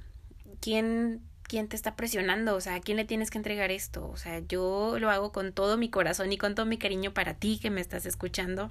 ¿Quién, 0.61 1.21
quién 1.43 1.69
te 1.69 1.75
está 1.75 1.97
presionando? 1.97 2.55
O 2.55 2.61
sea, 2.61 2.77
¿a 2.77 2.81
quién 2.81 2.97
le 2.97 3.05
tienes 3.05 3.31
que 3.31 3.39
entregar 3.39 3.73
esto? 3.73 4.09
O 4.09 4.17
sea, 4.17 4.39
yo 4.41 4.97
lo 5.01 5.11
hago 5.11 5.33
con 5.33 5.53
todo 5.53 5.77
mi 5.77 5.91
corazón 5.91 6.33
y 6.33 6.39
con 6.39 6.55
todo 6.55 6.67
mi 6.67 6.79
cariño 6.79 7.13
para 7.13 7.35
ti 7.35 7.59
que 7.61 7.71
me 7.71 7.81
estás 7.81 8.07
escuchando, 8.07 8.71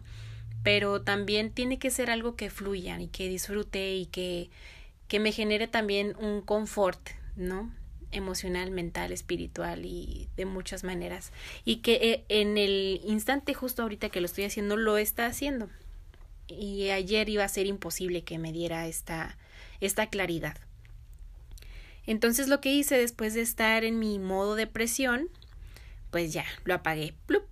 pero 0.63 1.01
también 1.01 1.51
tiene 1.51 1.77
que 1.77 1.91
ser 1.91 2.09
algo 2.09 2.35
que 2.37 2.49
fluya 2.49 3.01
y 3.01 3.07
que 3.07 3.27
disfrute 3.27 3.95
y 3.95 4.05
que, 4.05 4.49
que 5.09 5.19
me 5.19 5.33
genere 5.33 5.67
también 5.67 6.15
un 6.19 6.41
confort, 6.41 7.01
¿no? 7.35 7.69
Emocional, 8.11 8.71
mental, 8.71 9.11
espiritual 9.11 9.85
y 9.85 10.29
de 10.35 10.45
muchas 10.45 10.83
maneras. 10.83 11.31
Y 11.65 11.77
que 11.77 11.93
eh, 11.95 12.25
en 12.29 12.57
el 12.57 13.01
instante 13.05 13.53
justo 13.53 13.83
ahorita 13.83 14.09
que 14.09 14.21
lo 14.21 14.25
estoy 14.25 14.45
haciendo, 14.45 14.77
lo 14.77 14.97
está 14.97 15.25
haciendo. 15.25 15.69
Y 16.47 16.89
ayer 16.89 17.29
iba 17.29 17.43
a 17.43 17.49
ser 17.49 17.65
imposible 17.65 18.23
que 18.23 18.37
me 18.37 18.51
diera 18.51 18.87
esta, 18.87 19.37
esta 19.79 20.07
claridad. 20.07 20.57
Entonces 22.05 22.47
lo 22.47 22.61
que 22.61 22.73
hice 22.73 22.97
después 22.97 23.33
de 23.33 23.41
estar 23.41 23.83
en 23.83 23.99
mi 23.99 24.19
modo 24.19 24.55
depresión, 24.55 25.29
pues 26.09 26.33
ya, 26.33 26.45
lo 26.65 26.73
apagué. 26.73 27.13
¡Plup! 27.25 27.43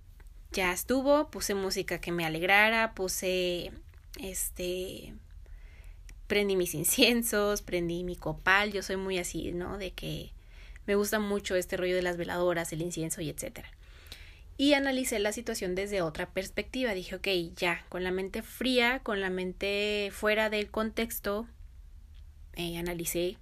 Ya 0.52 0.72
estuvo, 0.72 1.30
puse 1.30 1.54
música 1.54 2.00
que 2.00 2.10
me 2.10 2.26
alegrara, 2.26 2.94
puse 2.94 3.70
este 4.20 5.14
prendí 6.30 6.54
mis 6.54 6.74
inciensos, 6.74 7.60
prendí 7.60 8.04
mi 8.04 8.14
copal, 8.14 8.72
yo 8.72 8.82
soy 8.82 8.96
muy 8.96 9.18
así, 9.18 9.50
¿no? 9.52 9.78
De 9.78 9.90
que 9.90 10.32
me 10.86 10.94
gusta 10.94 11.18
mucho 11.18 11.54
este 11.56 11.76
rollo 11.76 11.96
de 11.96 12.02
las 12.02 12.16
veladoras, 12.16 12.72
el 12.72 12.82
incienso 12.82 13.20
y 13.20 13.30
etcétera. 13.30 13.70
Y 14.56 14.74
analicé 14.74 15.18
la 15.18 15.32
situación 15.32 15.74
desde 15.74 16.02
otra 16.02 16.28
perspectiva. 16.28 16.92
Dije, 16.92 17.16
ok, 17.16 17.28
ya, 17.56 17.84
con 17.88 18.04
la 18.04 18.10
mente 18.10 18.42
fría, 18.42 19.00
con 19.02 19.20
la 19.20 19.30
mente 19.30 20.10
fuera 20.12 20.50
del 20.50 20.70
contexto, 20.70 21.46
eh, 22.56 22.76
analicé 22.76 23.38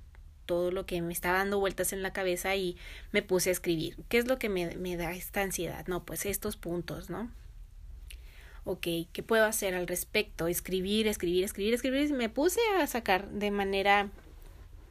todo 0.46 0.70
lo 0.70 0.86
que 0.86 1.02
me 1.02 1.12
estaba 1.12 1.38
dando 1.38 1.58
vueltas 1.58 1.92
en 1.92 2.02
la 2.02 2.12
cabeza 2.12 2.54
y 2.54 2.76
me 3.12 3.22
puse 3.22 3.50
a 3.50 3.52
escribir. 3.52 3.96
¿Qué 4.08 4.18
es 4.18 4.28
lo 4.28 4.38
que 4.38 4.48
me, 4.48 4.76
me 4.76 4.96
da 4.96 5.12
esta 5.12 5.42
ansiedad? 5.42 5.86
No, 5.88 6.04
pues 6.04 6.24
estos 6.24 6.56
puntos, 6.56 7.10
¿no? 7.10 7.30
ok, 8.68 8.86
¿qué 9.12 9.22
puedo 9.22 9.46
hacer 9.46 9.74
al 9.74 9.86
respecto? 9.86 10.46
Escribir, 10.46 11.06
escribir, 11.06 11.42
escribir, 11.42 11.72
escribir. 11.72 12.12
Me 12.12 12.28
puse 12.28 12.60
a 12.78 12.86
sacar 12.86 13.28
de 13.30 13.50
manera 13.50 14.10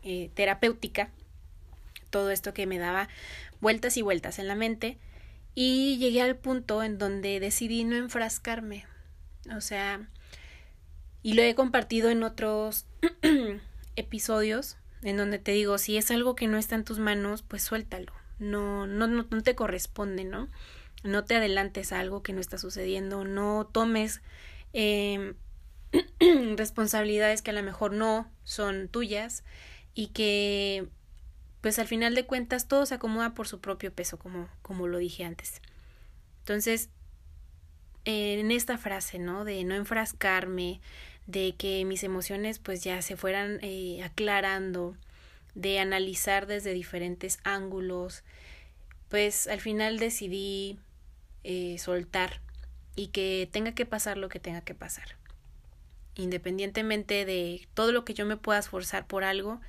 eh, 0.04 0.32
terapéutica 0.34 1.12
todo 2.10 2.32
esto 2.32 2.54
que 2.54 2.65
me 2.65 2.80
daba 2.80 3.10
vueltas 3.62 3.98
y 3.98 4.02
vueltas 4.02 4.39
en 4.39 4.48
la 4.48 4.56
mente 4.56 4.98
y 5.56 5.98
llegué 5.98 6.22
al 6.22 6.36
punto 6.36 6.84
en 6.84 6.98
donde 6.98 7.39
decidí 7.39 7.84
no 7.84 7.96
enfrascarme. 7.96 8.86
O 9.56 9.62
sea, 9.62 10.08
y 11.24 11.34
lo 11.34 11.41
he 11.41 11.56
compartido 11.56 12.10
en 12.10 12.24
otros 12.24 12.86
episodios 13.96 14.78
en 15.02 15.17
donde 15.17 15.39
te 15.39 15.52
digo, 15.52 15.78
si 15.78 15.98
es 15.98 16.12
algo 16.12 16.36
que 16.36 16.48
no 16.48 16.58
está 16.58 16.76
en 16.76 16.84
tus 16.84 17.00
manos, 17.00 17.43
pues 17.43 17.63
suéltalo. 17.63 18.13
No, 18.39 18.88
no, 18.88 19.08
no, 19.08 19.26
no 19.30 19.41
te 19.41 19.56
corresponde, 19.56 20.24
¿no? 20.24 20.50
No 21.04 21.26
te 21.26 21.36
adelantes 21.36 21.91
a 21.91 22.00
algo 22.00 22.24
que 22.24 22.34
no 22.34 22.41
está 22.41 22.58
sucediendo, 22.58 23.24
no 23.24 23.67
tomes 23.72 24.22
eh, 24.74 25.34
responsabilidades 26.56 27.41
que 27.41 27.52
a 27.52 27.54
lo 27.54 27.63
mejor 27.63 27.93
no 27.93 28.30
son 28.43 28.89
tuyas 28.89 29.43
y 29.93 30.08
que 30.08 30.88
pues 31.68 31.80
al 31.80 31.88
final 31.90 32.16
de 32.16 32.26
cuentas 32.26 32.70
todo 32.70 32.86
se 32.86 32.96
acomoda 32.96 33.34
por 33.34 33.46
su 33.46 33.60
propio 33.60 33.92
peso, 33.92 34.18
como, 34.18 34.48
como 34.62 34.88
lo 34.88 35.00
dije 35.00 35.26
antes. 35.26 35.62
Entonces, 36.40 36.88
en 38.06 38.52
esta 38.52 38.78
frase, 38.78 39.20
¿no? 39.20 39.44
De 39.44 39.66
no 39.66 39.76
enfrascarme, 39.76 40.80
de 41.26 41.56
que 41.58 41.84
mis 41.84 42.06
emociones 42.06 42.60
pues 42.60 42.86
ya 42.86 43.02
se 43.02 43.18
fueran 43.18 43.60
eh, 43.64 44.02
aclarando, 44.02 44.96
de 45.56 45.80
analizar 45.80 46.48
desde 46.48 46.72
diferentes 46.72 47.38
ángulos, 47.44 48.24
pues 49.10 49.48
al 49.48 49.60
final 49.60 50.00
decidí 50.00 50.80
eh, 51.44 51.76
soltar 51.80 52.40
y 52.96 53.08
que 53.08 53.50
tenga 53.52 53.74
que 53.74 53.86
pasar 53.86 54.18
lo 54.18 54.30
que 54.30 54.40
tenga 54.40 54.62
que 54.62 54.74
pasar. 54.74 55.18
Independientemente 56.16 57.26
de 57.26 57.68
todo 57.74 57.92
lo 57.92 58.06
que 58.06 58.14
yo 58.14 58.26
me 58.26 58.38
pueda 58.38 58.58
esforzar 58.58 59.06
por 59.06 59.26
algo, 59.26 59.60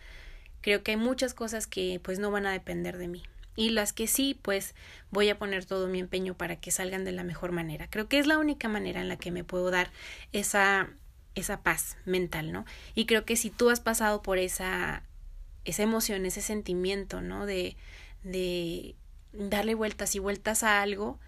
creo 0.61 0.83
que 0.83 0.93
hay 0.93 0.97
muchas 0.97 1.35
cosas 1.35 1.67
que 1.67 2.01
pues 2.03 2.19
no 2.19 2.31
van 2.31 2.47
a 2.47 2.53
depender 2.53 2.99
de 2.99 3.09
mí 3.09 3.23
y 3.59 3.71
las 3.71 3.93
que 3.93 4.07
sí 4.07 4.39
pues 4.41 4.77
voy 5.11 5.29
a 5.31 5.37
poner 5.37 5.65
todo 5.65 5.89
mi 5.89 5.99
empeño 5.99 6.35
para 6.35 6.57
que 6.57 6.71
salgan 6.71 7.05
de 7.05 7.11
la 7.11 7.25
mejor 7.25 7.51
manera. 7.51 7.89
Creo 7.91 8.09
que 8.09 8.21
es 8.21 8.29
la 8.29 8.39
única 8.39 8.69
manera 8.69 9.01
en 9.01 9.09
la 9.09 9.17
que 9.17 9.33
me 9.33 9.43
puedo 9.43 9.71
dar 9.73 9.91
esa 10.33 10.91
esa 11.35 11.63
paz 11.63 11.97
mental, 12.05 12.53
¿no? 12.53 12.65
Y 12.95 13.07
creo 13.07 13.25
que 13.25 13.37
si 13.37 13.51
tú 13.51 13.71
has 13.71 13.81
pasado 13.81 14.23
por 14.23 14.39
esa 14.39 15.03
esa 15.65 15.83
emoción, 15.83 16.25
ese 16.25 16.41
sentimiento, 16.41 17.21
¿no? 17.21 17.47
De 17.47 17.77
de 18.23 18.95
darle 19.33 19.75
vueltas 19.75 20.15
y 20.15 20.21
vueltas 20.21 20.63
a 20.63 20.81
algo, 20.81 21.19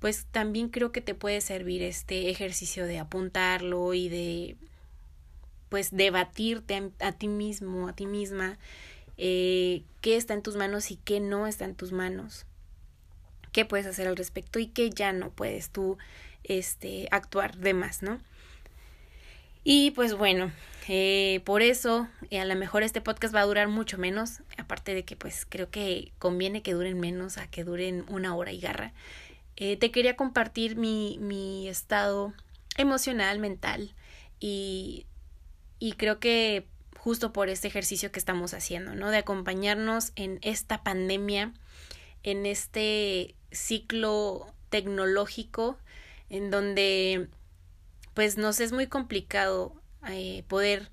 pues 0.00 0.26
también 0.32 0.70
creo 0.70 0.90
que 0.90 1.00
te 1.00 1.14
puede 1.14 1.40
servir 1.40 1.82
este 1.82 2.30
ejercicio 2.30 2.84
de 2.86 2.98
apuntarlo 2.98 3.94
y 3.94 4.08
de 4.08 4.56
pues 5.68 5.94
debatirte 5.94 6.90
a, 7.00 7.12
ti 7.12 7.28
mismo, 7.28 7.88
a 7.88 7.92
ti 7.94 8.06
misma, 8.06 8.58
eh, 9.18 9.82
qué 10.00 10.16
está 10.16 10.34
en 10.34 10.42
tus 10.42 10.56
manos 10.56 10.90
y 10.90 10.96
qué 10.96 11.20
no 11.20 11.46
está 11.46 11.64
en 11.64 11.74
tus 11.74 11.92
manos, 11.92 12.46
qué 13.52 13.64
puedes 13.64 13.86
hacer 13.86 14.06
al 14.06 14.16
respecto 14.16 14.58
y 14.58 14.68
qué 14.68 14.90
ya 14.90 15.12
no 15.12 15.30
puedes 15.30 15.70
tú 15.70 15.98
este, 16.44 17.08
actuar 17.10 17.56
de 17.56 17.74
más, 17.74 18.02
¿no? 18.02 18.20
Y 19.64 19.90
pues 19.92 20.14
bueno, 20.14 20.52
eh, 20.86 21.40
por 21.44 21.60
eso 21.60 22.08
a 22.30 22.44
lo 22.44 22.54
mejor 22.54 22.84
este 22.84 23.00
podcast 23.00 23.34
va 23.34 23.40
a 23.40 23.46
durar 23.46 23.66
mucho 23.66 23.98
menos, 23.98 24.42
aparte 24.58 24.94
de 24.94 25.04
que 25.04 25.16
pues 25.16 25.44
creo 25.48 25.70
que 25.70 26.12
conviene 26.20 26.62
que 26.62 26.72
duren 26.72 27.00
menos 27.00 27.38
a 27.38 27.48
que 27.50 27.64
duren 27.64 28.04
una 28.08 28.36
hora 28.36 28.52
y 28.52 28.60
garra. 28.60 28.92
Eh, 29.56 29.76
te 29.76 29.90
quería 29.90 30.14
compartir 30.14 30.76
mi, 30.76 31.18
mi 31.20 31.66
estado 31.68 32.32
emocional, 32.76 33.40
mental 33.40 33.94
y 34.38 35.06
y 35.78 35.92
creo 35.92 36.18
que 36.18 36.66
justo 36.98 37.32
por 37.32 37.48
este 37.48 37.68
ejercicio 37.68 38.10
que 38.10 38.18
estamos 38.18 38.54
haciendo, 38.54 38.94
¿no? 38.94 39.10
De 39.10 39.18
acompañarnos 39.18 40.12
en 40.16 40.38
esta 40.42 40.82
pandemia, 40.82 41.52
en 42.22 42.46
este 42.46 43.34
ciclo 43.52 44.52
tecnológico 44.70 45.78
en 46.28 46.50
donde 46.50 47.28
pues 48.14 48.36
nos 48.36 48.60
es 48.60 48.72
muy 48.72 48.86
complicado 48.86 49.80
eh, 50.08 50.42
poder 50.48 50.90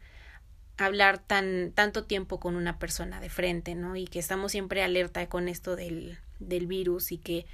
hablar 0.78 1.20
tan 1.20 1.72
tanto 1.72 2.04
tiempo 2.04 2.40
con 2.40 2.56
una 2.56 2.78
persona 2.78 3.20
de 3.20 3.30
frente, 3.30 3.76
¿no? 3.76 3.96
Y 3.96 4.06
que 4.06 4.20
estamos 4.20 4.52
siempre 4.52 4.84
alerta 4.84 5.28
con 5.28 5.48
esto 5.48 5.76
del, 5.76 6.20
del 6.40 6.68
virus 6.68 7.12
y 7.12 7.18
que 7.18 7.46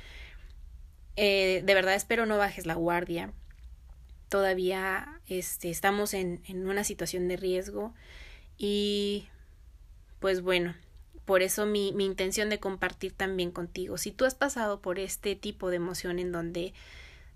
eh, 1.15 1.61
de 1.63 1.73
verdad 1.73 1.95
espero 1.95 2.25
no 2.25 2.37
bajes 2.37 2.65
la 2.65 2.75
guardia 2.75 3.31
todavía 4.29 5.19
este, 5.27 5.69
estamos 5.69 6.13
en, 6.13 6.41
en 6.47 6.67
una 6.67 6.83
situación 6.83 7.27
de 7.27 7.37
riesgo 7.37 7.93
y 8.57 9.27
pues 10.19 10.41
bueno, 10.41 10.75
por 11.25 11.41
eso 11.41 11.65
mi, 11.65 11.91
mi 11.93 12.05
intención 12.05 12.49
de 12.49 12.59
compartir 12.59 13.13
también 13.13 13.51
contigo. 13.51 13.97
Si 13.97 14.11
tú 14.11 14.25
has 14.25 14.35
pasado 14.35 14.81
por 14.81 14.99
este 14.99 15.35
tipo 15.35 15.69
de 15.69 15.77
emoción 15.77 16.19
en 16.19 16.31
donde 16.31 16.73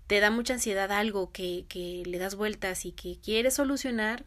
te 0.06 0.20
da 0.20 0.30
mucha 0.30 0.54
ansiedad 0.54 0.92
algo 0.92 1.32
que, 1.32 1.64
que 1.68 2.02
le 2.04 2.18
das 2.18 2.34
vueltas 2.34 2.84
y 2.84 2.92
que 2.92 3.18
quieres 3.20 3.54
solucionar, 3.54 4.24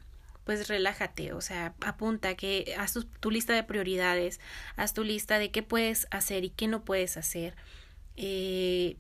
pues 0.47 0.69
relájate, 0.69 1.33
o 1.33 1.41
sea, 1.41 1.75
apunta 1.81 2.35
que 2.35 2.73
haz 2.77 2.97
tu, 3.19 3.31
lista 3.31 3.53
de 3.53 3.63
prioridades, 3.63 4.39
haz 4.77 4.93
tu 4.93 5.03
lista 5.03 5.39
de 5.39 5.51
qué 5.51 5.61
puedes 5.61 6.07
hacer 6.09 6.45
y 6.45 6.49
qué 6.49 6.67
no 6.67 6.85
puedes 6.85 7.17
hacer. 7.17 7.53
Eh, 8.15 8.95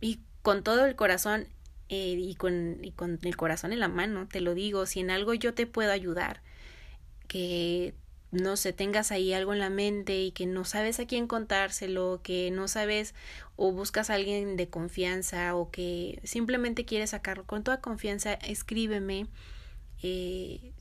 y 0.00 0.20
con 0.40 0.62
todo 0.62 0.86
el 0.86 0.96
corazón 0.96 1.46
eh, 1.90 2.16
y, 2.16 2.36
con, 2.36 2.78
y 2.82 2.92
con 2.92 3.18
el 3.22 3.36
corazón 3.36 3.72
en 3.72 3.80
la 3.80 3.88
mano, 3.88 4.28
te 4.28 4.40
lo 4.40 4.54
digo, 4.54 4.86
si 4.86 5.00
en 5.00 5.10
algo 5.10 5.34
yo 5.34 5.54
te 5.54 5.66
puedo 5.66 5.90
ayudar, 5.90 6.40
que 7.26 7.94
no 8.30 8.56
sé, 8.56 8.72
tengas 8.72 9.10
ahí 9.10 9.32
algo 9.32 9.52
en 9.52 9.58
la 9.58 9.70
mente 9.70 10.20
y 10.20 10.30
que 10.30 10.46
no 10.46 10.64
sabes 10.64 11.00
a 11.00 11.06
quién 11.06 11.26
contárselo, 11.26 12.20
que 12.22 12.52
no 12.52 12.68
sabes 12.68 13.12
o 13.56 13.72
buscas 13.72 14.08
a 14.08 14.14
alguien 14.14 14.56
de 14.56 14.68
confianza 14.68 15.56
o 15.56 15.72
que 15.72 16.20
simplemente 16.22 16.84
quieres 16.84 17.10
sacarlo 17.10 17.44
con 17.44 17.64
toda 17.64 17.80
confianza, 17.80 18.34
escríbeme 18.34 19.26
eh, 20.02 20.72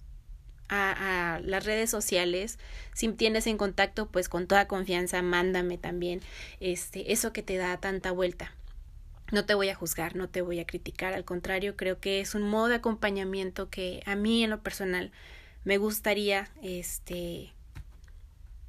a, 0.67 1.37
a, 1.37 1.39
las 1.39 1.65
redes 1.65 1.89
sociales. 1.89 2.59
Si 2.93 3.07
tienes 3.13 3.47
en 3.47 3.57
contacto, 3.57 4.09
pues 4.11 4.29
con 4.29 4.45
toda 4.45 4.67
confianza, 4.67 5.23
mándame 5.23 5.79
también 5.79 6.21
este, 6.59 7.11
eso 7.11 7.33
que 7.33 7.41
te 7.41 7.57
da 7.57 7.77
tanta 7.77 8.11
vuelta. 8.11 8.53
No 9.31 9.45
te 9.45 9.53
voy 9.53 9.69
a 9.69 9.75
juzgar, 9.75 10.15
no 10.15 10.29
te 10.29 10.41
voy 10.41 10.59
a 10.59 10.65
criticar, 10.65 11.13
al 11.13 11.25
contrario, 11.25 11.75
creo 11.75 11.99
que 11.99 12.19
es 12.19 12.35
un 12.35 12.43
modo 12.43 12.67
de 12.67 12.75
acompañamiento 12.75 13.69
que 13.69 14.01
a 14.05 14.15
mí 14.15 14.43
en 14.43 14.49
lo 14.49 14.61
personal 14.61 15.11
me 15.63 15.77
gustaría, 15.77 16.49
este, 16.63 17.53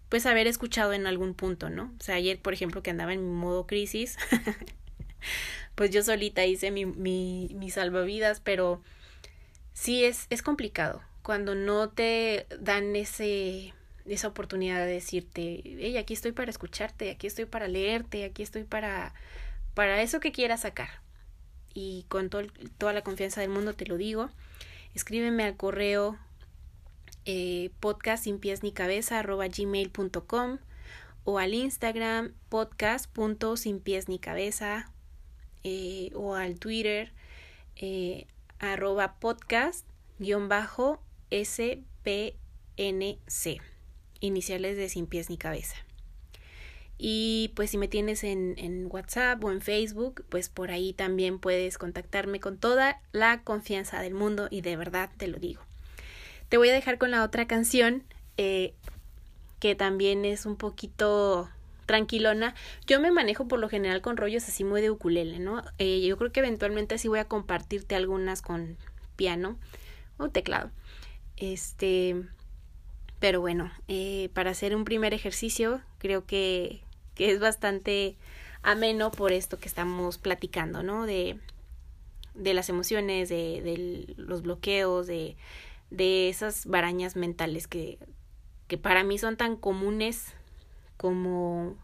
pues 0.09 0.27
haber 0.27 0.46
escuchado 0.46 0.92
en 0.92 1.07
algún 1.07 1.35
punto, 1.35 1.70
¿no? 1.70 1.92
O 1.99 2.03
sea, 2.03 2.16
ayer, 2.16 2.38
por 2.40 2.53
ejemplo, 2.53 2.83
que 2.83 2.90
andaba 2.90 3.12
en 3.12 3.23
mi 3.23 3.35
modo 3.35 3.66
crisis, 3.66 4.18
pues 5.75 5.90
yo 5.90 6.03
solita 6.03 6.44
hice 6.44 6.70
mi, 6.70 6.85
mi, 6.85 7.51
mi 7.55 7.70
salvavidas, 7.70 8.40
pero 8.40 8.83
sí 9.73 10.05
es, 10.05 10.27
es 10.31 10.42
complicado 10.42 11.03
cuando 11.23 11.55
no 11.55 11.90
te 11.90 12.46
dan 12.59 12.96
ese, 12.96 13.75
esa 14.07 14.29
oportunidad 14.29 14.85
de 14.85 14.92
decirte, 14.92 15.61
hey, 15.64 15.96
aquí 15.96 16.14
estoy 16.14 16.33
para 16.33 16.51
escucharte, 16.51 17.11
aquí 17.11 17.27
estoy 17.27 17.44
para 17.44 17.68
leerte, 17.68 18.25
aquí 18.25 18.42
estoy 18.42 18.64
para, 18.64 19.14
para 19.74 20.02
eso 20.02 20.20
que 20.20 20.33
quieras 20.33 20.62
sacar. 20.62 20.88
Y 21.72 22.04
con 22.09 22.30
toda 22.30 22.92
la 22.92 23.02
confianza 23.02 23.40
del 23.40 23.50
mundo 23.50 23.74
te 23.74 23.87
lo 23.87 23.96
digo. 23.96 24.30
Escríbeme 24.94 25.44
al 25.44 25.56
correo 25.56 26.18
eh, 27.26 27.70
podcast 27.80 28.24
sin 28.24 28.38
pies 28.38 28.62
ni 28.62 28.72
cabeza 28.72 29.22
gmail.com 29.22 30.59
o 31.24 31.38
al 31.38 31.54
Instagram 31.54 32.33
podcast 32.48 33.14
sin 33.56 33.78
pies 33.78 34.09
ni 34.09 34.18
cabeza 34.18 34.90
eh, 35.62 36.11
o 36.14 36.35
al 36.35 36.59
Twitter 36.59 37.12
eh, 37.76 38.26
arroba 38.59 39.20
podcast 39.20 39.87
guion 40.18 40.48
bajo 40.48 41.02
SPNC 41.30 42.35
iniciales 44.20 44.76
de 44.76 44.88
sin 44.88 45.06
pies 45.06 45.28
ni 45.28 45.37
cabeza 45.37 45.76
y 47.03 47.53
pues 47.57 47.71
si 47.71 47.79
me 47.79 47.89
tienes 47.89 48.25
en, 48.25 48.55
en, 48.59 48.87
WhatsApp 48.91 49.43
o 49.43 49.51
en 49.51 49.63
Facebook, 49.63 50.23
pues 50.29 50.51
por 50.51 50.71
ahí 50.71 50.93
también 50.93 51.39
puedes 51.39 51.79
contactarme 51.79 52.41
con 52.41 52.59
toda 52.59 53.01
la 53.13 53.43
confianza 53.43 54.03
del 54.03 54.13
mundo 54.13 54.49
y 54.51 54.61
de 54.61 54.77
verdad 54.77 55.09
te 55.17 55.27
lo 55.27 55.39
digo. 55.39 55.63
Te 56.51 56.59
voy 56.59 56.69
a 56.69 56.75
dejar 56.75 56.99
con 56.99 57.11
la 57.11 57.25
otra 57.25 57.47
canción, 57.47 58.03
eh, 58.37 58.75
que 59.61 59.75
también 59.75 60.27
es 60.27 60.45
un 60.45 60.57
poquito 60.57 61.49
tranquilona. 61.87 62.55
Yo 62.87 63.01
me 63.01 63.11
manejo 63.11 63.49
por 63.49 63.61
lo 63.61 63.71
general 63.71 64.03
con 64.03 64.19
rollos 64.19 64.47
así 64.47 64.63
muy 64.63 64.83
de 64.83 64.91
ukulele, 64.91 65.39
¿no? 65.39 65.63
Eh, 65.79 66.07
yo 66.07 66.19
creo 66.19 66.33
que 66.33 66.41
eventualmente 66.41 66.99
sí 66.99 67.09
voy 67.09 67.21
a 67.21 67.25
compartirte 67.25 67.95
algunas 67.95 68.43
con 68.43 68.77
piano 69.17 69.57
o 70.19 70.29
teclado. 70.29 70.71
Este, 71.37 72.23
pero 73.21 73.41
bueno, 73.41 73.73
eh, 73.89 74.29
para 74.35 74.51
hacer 74.51 74.77
un 74.77 74.85
primer 74.85 75.15
ejercicio 75.15 75.81
creo 75.99 76.27
que, 76.27 76.83
que 77.14 77.31
es 77.31 77.40
bastante 77.40 78.16
ameno 78.62 79.11
por 79.11 79.33
esto 79.33 79.59
que 79.59 79.68
estamos 79.68 80.18
platicando, 80.18 80.83
¿no? 80.83 81.07
De, 81.07 81.38
de 82.35 82.55
las 82.55 82.68
emociones, 82.68 83.29
de, 83.29 83.62
de 83.62 84.14
los 84.16 84.42
bloqueos, 84.42 85.07
de 85.07 85.37
de 85.90 86.29
esas 86.29 86.66
barañas 86.66 87.16
mentales 87.16 87.66
que, 87.66 87.99
que 88.68 88.79
para 88.79 89.05
mí 89.05 89.18
son 89.18 89.37
tan 89.37 89.57
comunes 89.57 90.33
como 90.96 91.77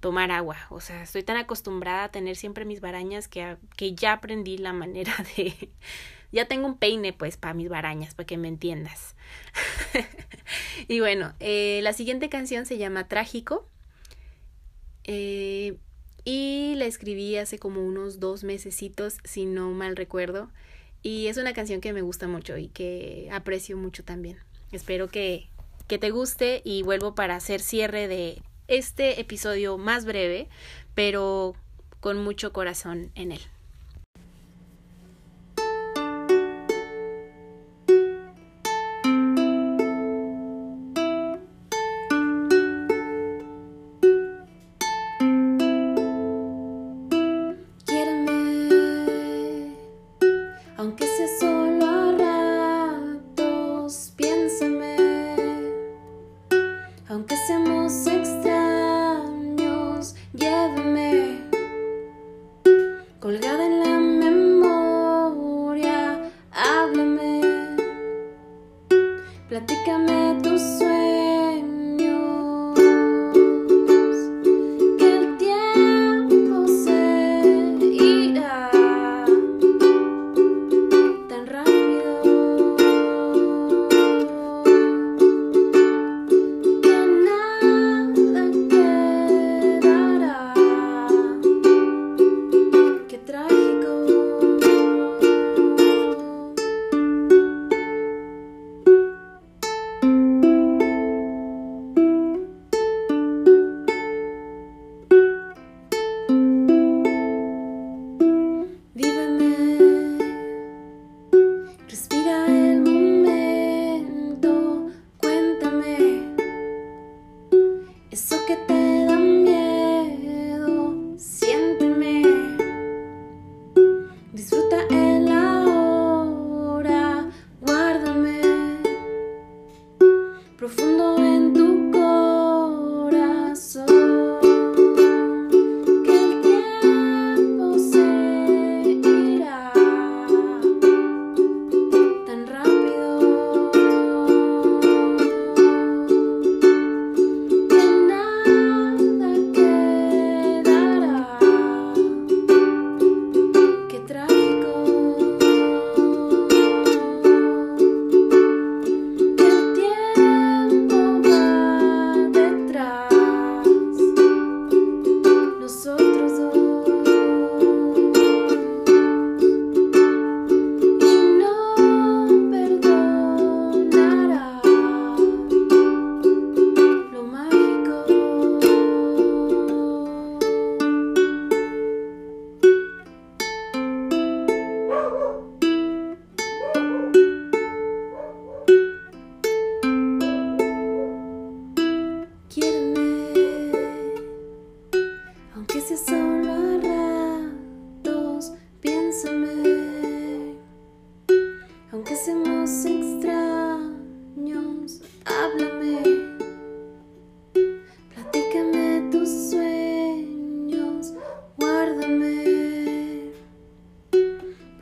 tomar 0.00 0.30
agua. 0.30 0.56
O 0.70 0.80
sea, 0.80 1.02
estoy 1.02 1.22
tan 1.22 1.36
acostumbrada 1.36 2.04
a 2.04 2.10
tener 2.10 2.36
siempre 2.36 2.64
mis 2.64 2.80
barañas 2.80 3.28
que, 3.28 3.56
que 3.76 3.94
ya 3.94 4.14
aprendí 4.14 4.58
la 4.58 4.72
manera 4.72 5.12
de... 5.36 5.70
ya 6.30 6.46
tengo 6.46 6.66
un 6.66 6.78
peine 6.78 7.12
pues 7.12 7.36
para 7.36 7.54
mis 7.54 7.68
barañas, 7.68 8.14
para 8.14 8.26
que 8.26 8.38
me 8.38 8.48
entiendas. 8.48 9.16
y 10.88 11.00
bueno, 11.00 11.34
eh, 11.40 11.80
la 11.82 11.92
siguiente 11.92 12.28
canción 12.28 12.66
se 12.66 12.78
llama 12.78 13.08
Trágico. 13.08 13.68
Eh, 15.04 15.76
y 16.24 16.74
la 16.76 16.86
escribí 16.86 17.36
hace 17.36 17.58
como 17.58 17.84
unos 17.84 18.18
dos 18.18 18.44
mesecitos, 18.44 19.18
si 19.24 19.44
no 19.44 19.70
mal 19.72 19.96
recuerdo. 19.96 20.50
Y 21.02 21.26
es 21.26 21.36
una 21.36 21.52
canción 21.52 21.80
que 21.80 21.92
me 21.92 22.00
gusta 22.02 22.28
mucho 22.28 22.56
y 22.56 22.68
que 22.68 23.28
aprecio 23.30 23.76
mucho 23.76 24.04
también. 24.04 24.38
Espero 24.72 25.08
que, 25.08 25.48
que 25.86 25.98
te 25.98 26.10
guste 26.10 26.62
y 26.64 26.82
vuelvo 26.82 27.14
para 27.14 27.36
hacer 27.36 27.60
cierre 27.60 28.08
de 28.08 28.40
este 28.68 29.20
episodio 29.20 29.76
más 29.76 30.06
breve, 30.06 30.48
pero 30.94 31.54
con 32.00 32.24
mucho 32.24 32.52
corazón 32.52 33.10
en 33.14 33.32
él. 33.32 33.40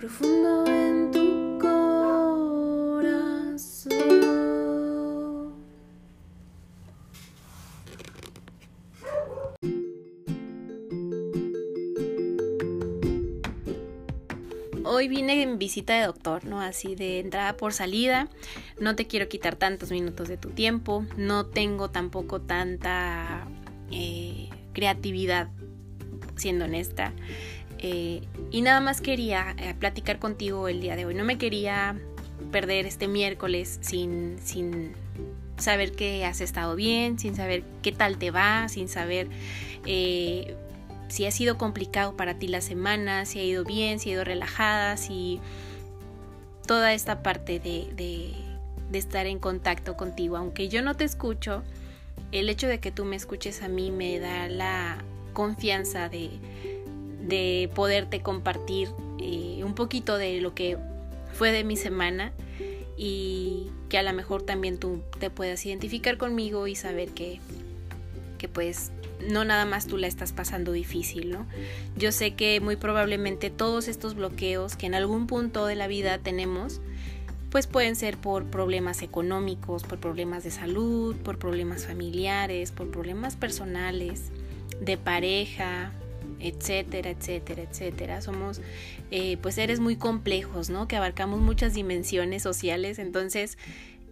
Profundo 0.02 0.66
en 0.66 1.12
tu 1.12 1.58
corazón. 1.60 1.92
Hoy 14.84 15.06
vine 15.06 15.40
en 15.40 15.60
visita 15.60 15.94
de 15.94 16.06
doctor, 16.06 16.44
¿no? 16.46 16.60
Así 16.60 16.96
de 16.96 17.20
entrada 17.20 17.56
por 17.56 17.72
salida. 17.72 18.28
No 18.80 18.96
te 18.96 19.06
quiero 19.06 19.28
quitar 19.28 19.54
tantos 19.54 19.92
minutos 19.92 20.26
de 20.26 20.36
tu 20.36 20.48
tiempo. 20.48 21.06
No 21.16 21.46
tengo 21.46 21.90
tampoco 21.90 22.40
tanta 22.40 23.46
eh, 23.92 24.48
creatividad, 24.72 25.48
siendo 26.34 26.64
honesta. 26.64 27.12
Eh, 27.78 28.22
y 28.52 28.60
nada 28.60 28.80
más 28.80 29.00
quería 29.00 29.56
eh, 29.58 29.74
platicar 29.74 30.18
contigo 30.18 30.68
el 30.68 30.80
día 30.80 30.94
de 30.94 31.06
hoy. 31.06 31.14
No 31.14 31.24
me 31.24 31.38
quería 31.38 31.98
perder 32.52 32.86
este 32.86 33.08
miércoles 33.08 33.78
sin, 33.80 34.38
sin 34.38 34.92
saber 35.56 35.92
que 35.92 36.26
has 36.26 36.42
estado 36.42 36.76
bien, 36.76 37.18
sin 37.18 37.34
saber 37.34 37.64
qué 37.80 37.92
tal 37.92 38.18
te 38.18 38.30
va, 38.30 38.68
sin 38.68 38.88
saber 38.88 39.28
eh, 39.86 40.54
si 41.08 41.24
ha 41.24 41.30
sido 41.30 41.56
complicado 41.56 42.14
para 42.14 42.38
ti 42.38 42.46
la 42.46 42.60
semana, 42.60 43.24
si 43.24 43.38
ha 43.38 43.44
ido 43.44 43.64
bien, 43.64 43.98
si 43.98 44.10
ha 44.10 44.12
ido 44.14 44.24
relajada, 44.24 44.98
si 44.98 45.40
toda 46.66 46.92
esta 46.92 47.22
parte 47.22 47.58
de, 47.58 47.88
de, 47.96 48.34
de 48.90 48.98
estar 48.98 49.26
en 49.26 49.38
contacto 49.38 49.96
contigo. 49.96 50.36
Aunque 50.36 50.68
yo 50.68 50.82
no 50.82 50.94
te 50.94 51.04
escucho, 51.04 51.62
el 52.32 52.50
hecho 52.50 52.68
de 52.68 52.80
que 52.80 52.90
tú 52.90 53.06
me 53.06 53.16
escuches 53.16 53.62
a 53.62 53.68
mí 53.68 53.90
me 53.90 54.18
da 54.18 54.48
la 54.48 54.98
confianza 55.32 56.08
de, 56.10 56.30
de 57.22 57.70
poderte 57.74 58.20
compartir 58.20 58.88
eh, 59.18 59.62
un 59.64 59.74
poquito 59.74 60.18
de 60.18 60.40
lo 60.40 60.54
que 60.54 60.78
fue 61.32 61.52
de 61.52 61.64
mi 61.64 61.76
semana 61.76 62.32
y 62.96 63.68
que 63.88 63.98
a 63.98 64.02
lo 64.02 64.12
mejor 64.12 64.42
también 64.42 64.78
tú 64.78 65.00
te 65.18 65.30
puedas 65.30 65.64
identificar 65.64 66.18
conmigo 66.18 66.66
y 66.66 66.74
saber 66.74 67.10
que, 67.10 67.40
que 68.38 68.48
pues 68.48 68.92
no 69.28 69.44
nada 69.44 69.64
más 69.64 69.86
tú 69.86 69.98
la 69.98 70.06
estás 70.06 70.32
pasando 70.32 70.72
difícil, 70.72 71.30
¿no? 71.30 71.46
Yo 71.96 72.12
sé 72.12 72.34
que 72.34 72.60
muy 72.60 72.76
probablemente 72.76 73.50
todos 73.50 73.88
estos 73.88 74.14
bloqueos 74.14 74.76
que 74.76 74.86
en 74.86 74.94
algún 74.94 75.26
punto 75.26 75.66
de 75.66 75.76
la 75.76 75.86
vida 75.86 76.18
tenemos, 76.18 76.80
pues 77.50 77.66
pueden 77.66 77.96
ser 77.96 78.16
por 78.16 78.46
problemas 78.46 79.02
económicos, 79.02 79.84
por 79.84 79.98
problemas 80.00 80.42
de 80.42 80.50
salud, 80.50 81.16
por 81.16 81.38
problemas 81.38 81.86
familiares, 81.86 82.72
por 82.72 82.90
problemas 82.90 83.36
personales, 83.36 84.30
de 84.80 84.96
pareja, 84.96 85.92
etcétera, 86.42 87.10
etcétera, 87.10 87.62
etcétera. 87.62 88.20
Somos 88.20 88.60
eh, 89.10 89.36
pues 89.38 89.54
seres 89.54 89.80
muy 89.80 89.96
complejos, 89.96 90.70
¿no? 90.70 90.88
Que 90.88 90.96
abarcamos 90.96 91.40
muchas 91.40 91.74
dimensiones 91.74 92.42
sociales. 92.42 92.98
Entonces, 92.98 93.58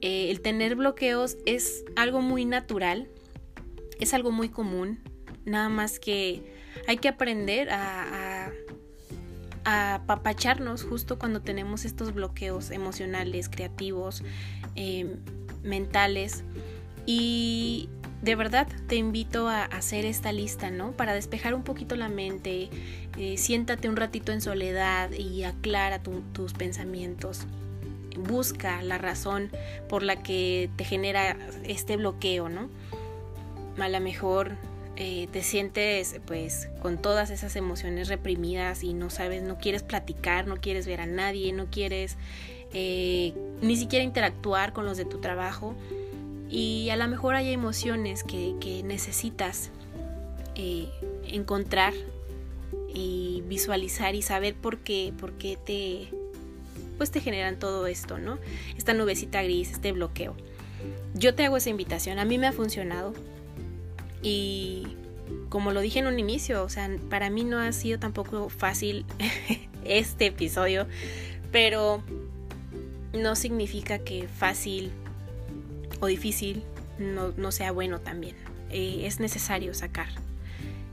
eh, 0.00 0.30
el 0.30 0.40
tener 0.40 0.76
bloqueos 0.76 1.36
es 1.44 1.84
algo 1.96 2.22
muy 2.22 2.44
natural, 2.44 3.08
es 3.98 4.14
algo 4.14 4.30
muy 4.30 4.48
común. 4.48 5.00
Nada 5.44 5.68
más 5.68 5.98
que 5.98 6.42
hay 6.86 6.98
que 6.98 7.08
aprender 7.08 7.70
a, 7.70 8.50
a, 9.64 9.94
apapacharnos 9.94 10.84
justo 10.84 11.18
cuando 11.18 11.42
tenemos 11.42 11.84
estos 11.84 12.14
bloqueos 12.14 12.70
emocionales, 12.70 13.48
creativos, 13.48 14.22
eh, 14.74 15.16
mentales. 15.62 16.44
Y 17.06 17.88
de 18.22 18.34
verdad 18.34 18.68
te 18.86 18.96
invito 18.96 19.48
a 19.48 19.64
hacer 19.64 20.04
esta 20.04 20.32
lista, 20.32 20.70
¿no? 20.70 20.92
Para 20.92 21.14
despejar 21.14 21.54
un 21.54 21.62
poquito 21.62 21.96
la 21.96 22.08
mente, 22.08 22.68
eh, 23.16 23.36
siéntate 23.38 23.88
un 23.88 23.96
ratito 23.96 24.32
en 24.32 24.40
soledad 24.40 25.10
y 25.12 25.44
aclara 25.44 26.00
tus 26.00 26.52
pensamientos. 26.52 27.46
Busca 28.18 28.82
la 28.82 28.98
razón 28.98 29.50
por 29.88 30.02
la 30.02 30.22
que 30.22 30.68
te 30.76 30.84
genera 30.84 31.36
este 31.64 31.96
bloqueo, 31.96 32.48
¿no? 32.48 32.68
A 33.78 33.88
lo 33.88 34.00
mejor 34.00 34.56
eh, 34.96 35.28
te 35.32 35.42
sientes 35.42 36.20
pues 36.26 36.68
con 36.82 36.98
todas 36.98 37.30
esas 37.30 37.56
emociones 37.56 38.08
reprimidas 38.08 38.82
y 38.82 38.92
no 38.92 39.08
sabes, 39.08 39.42
no 39.42 39.56
quieres 39.56 39.82
platicar, 39.82 40.46
no 40.46 40.56
quieres 40.56 40.86
ver 40.86 41.00
a 41.00 41.06
nadie, 41.06 41.54
no 41.54 41.70
quieres 41.70 42.18
eh, 42.74 43.32
ni 43.62 43.76
siquiera 43.76 44.04
interactuar 44.04 44.74
con 44.74 44.84
los 44.84 44.98
de 44.98 45.06
tu 45.06 45.18
trabajo 45.18 45.74
y 46.50 46.90
a 46.90 46.96
lo 46.96 47.06
mejor 47.06 47.36
hay 47.36 47.52
emociones 47.52 48.24
que, 48.24 48.82
necesitas 48.84 49.70
eh, 50.56 50.88
encontrar 51.24 51.94
y 52.92 53.44
visualizar 53.46 54.14
y 54.16 54.22
saber 54.22 54.54
por 54.54 54.78
qué, 54.78 55.12
por 55.18 55.32
qué 55.34 55.56
te, 55.56 56.08
pues 56.98 57.12
te 57.12 57.20
generan 57.20 57.58
todo 57.58 57.86
esto, 57.86 58.18
¿no? 58.18 58.38
Esta 58.76 58.94
nubecita 58.94 59.42
gris, 59.42 59.70
este 59.70 59.92
bloqueo. 59.92 60.34
Yo 61.14 61.34
te 61.34 61.44
hago 61.44 61.56
esa 61.56 61.70
invitación, 61.70 62.18
a 62.18 62.24
mí 62.24 62.36
me 62.36 62.48
ha 62.48 62.52
funcionado 62.52 63.14
y 64.22 64.88
como 65.48 65.70
lo 65.70 65.80
dije 65.80 66.00
en 66.00 66.08
un 66.08 66.18
inicio, 66.18 66.64
o 66.64 66.68
sea, 66.68 66.90
para 67.08 67.30
mí 67.30 67.44
no 67.44 67.58
ha 67.58 67.70
sido 67.72 68.00
tampoco 68.00 68.48
fácil 68.48 69.04
este 69.84 70.26
episodio, 70.26 70.88
pero 71.52 72.02
no 73.12 73.36
significa 73.36 74.00
que 74.00 74.26
fácil 74.26 74.90
o 76.00 76.06
difícil 76.06 76.64
no, 76.98 77.52
sea 77.52 77.72
bueno 77.72 78.00
también. 78.00 78.36
Eh, 78.70 79.02
es 79.06 79.20
necesario 79.20 79.74
sacar 79.74 80.08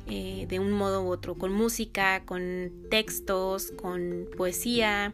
eh, 0.08 0.46
de 0.48 0.60
un 0.60 0.72
modo 0.72 1.04
u 1.04 1.10
otro, 1.10 1.36
con 1.36 1.52
música, 1.52 2.24
con 2.26 2.72
textos, 2.89 3.72
con 3.72 4.28
poesía, 4.38 5.13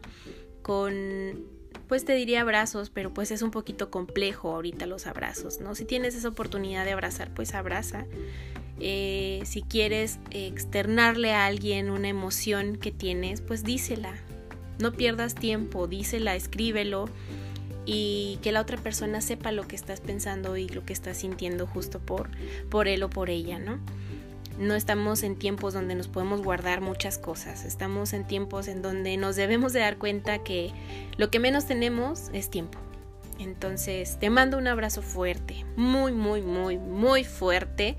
con, 0.62 1.44
pues 1.88 2.04
te 2.04 2.14
diría 2.14 2.42
abrazos, 2.42 2.90
pero 2.90 3.12
pues 3.12 3.30
es 3.30 3.42
un 3.42 3.50
poquito 3.50 3.90
complejo 3.90 4.54
ahorita 4.54 4.86
los 4.86 5.06
abrazos, 5.06 5.60
¿no? 5.60 5.74
Si 5.74 5.84
tienes 5.84 6.14
esa 6.14 6.28
oportunidad 6.28 6.84
de 6.84 6.92
abrazar, 6.92 7.34
pues 7.34 7.54
abraza. 7.54 8.06
Eh, 8.80 9.42
si 9.44 9.62
quieres 9.62 10.18
externarle 10.30 11.32
a 11.32 11.46
alguien 11.46 11.90
una 11.90 12.08
emoción 12.08 12.76
que 12.76 12.92
tienes, 12.92 13.40
pues 13.40 13.64
dísela. 13.64 14.14
No 14.80 14.92
pierdas 14.92 15.34
tiempo, 15.34 15.86
dísela, 15.86 16.34
escríbelo 16.34 17.08
y 17.86 18.38
que 18.42 18.52
la 18.52 18.60
otra 18.60 18.76
persona 18.76 19.20
sepa 19.20 19.52
lo 19.52 19.66
que 19.66 19.76
estás 19.76 20.00
pensando 20.00 20.56
y 20.56 20.68
lo 20.68 20.84
que 20.84 20.92
estás 20.92 21.18
sintiendo 21.18 21.66
justo 21.66 22.00
por, 22.00 22.30
por 22.70 22.88
él 22.88 23.02
o 23.02 23.10
por 23.10 23.30
ella, 23.30 23.58
¿no? 23.58 23.78
No 24.58 24.74
estamos 24.74 25.24
en 25.24 25.36
tiempos 25.36 25.74
donde 25.74 25.96
nos 25.96 26.06
podemos 26.06 26.42
guardar 26.42 26.80
muchas 26.80 27.18
cosas, 27.18 27.64
estamos 27.64 28.12
en 28.12 28.24
tiempos 28.24 28.68
en 28.68 28.82
donde 28.82 29.16
nos 29.16 29.36
debemos 29.36 29.72
de 29.72 29.80
dar 29.80 29.98
cuenta 29.98 30.44
que 30.44 30.70
lo 31.16 31.30
que 31.30 31.40
menos 31.40 31.66
tenemos 31.66 32.30
es 32.32 32.50
tiempo. 32.50 32.78
Entonces 33.40 34.16
te 34.20 34.30
mando 34.30 34.56
un 34.58 34.68
abrazo 34.68 35.02
fuerte, 35.02 35.66
muy, 35.76 36.12
muy, 36.12 36.40
muy, 36.40 36.78
muy 36.78 37.24
fuerte, 37.24 37.96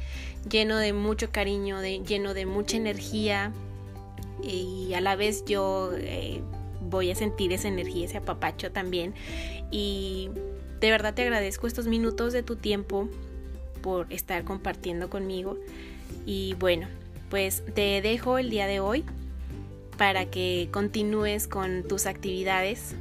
lleno 0.50 0.78
de 0.78 0.94
mucho 0.94 1.30
cariño, 1.30 1.82
de, 1.82 2.00
lleno 2.00 2.34
de 2.34 2.46
mucha 2.46 2.78
energía 2.78 3.52
y 4.42 4.94
a 4.94 5.02
la 5.02 5.18
vez 5.18 5.44
yo 5.46 5.92
eh, 5.98 6.42
voy 6.86 7.12
a 7.12 7.16
sentir 7.16 7.52
esa 7.52 7.68
energía, 7.68 8.06
ese 8.06 8.18
apapacho 8.18 8.72
también. 8.72 9.14
Y 9.72 10.30
de 10.80 10.92
verdad 10.92 11.14
te 11.14 11.24
agradezco 11.24 11.68
estos 11.68 11.88
minutos 11.88 12.34
de 12.34 12.44
tu 12.44 12.56
tiempo 12.56 13.10
por 13.82 14.12
estar 14.12 14.44
compartiendo 14.44 15.10
conmigo. 15.10 15.58
Y 16.26 16.56
bueno, 16.56 16.88
pues 17.30 17.64
te 17.74 18.02
dejo 18.02 18.38
el 18.38 18.50
día 18.50 18.68
de 18.68 18.80
hoy 18.80 19.04
para 19.98 20.26
que 20.26 20.70
continúes 20.72 21.48
con 21.48 21.84
tus 21.88 22.06
actividades. 22.06 22.96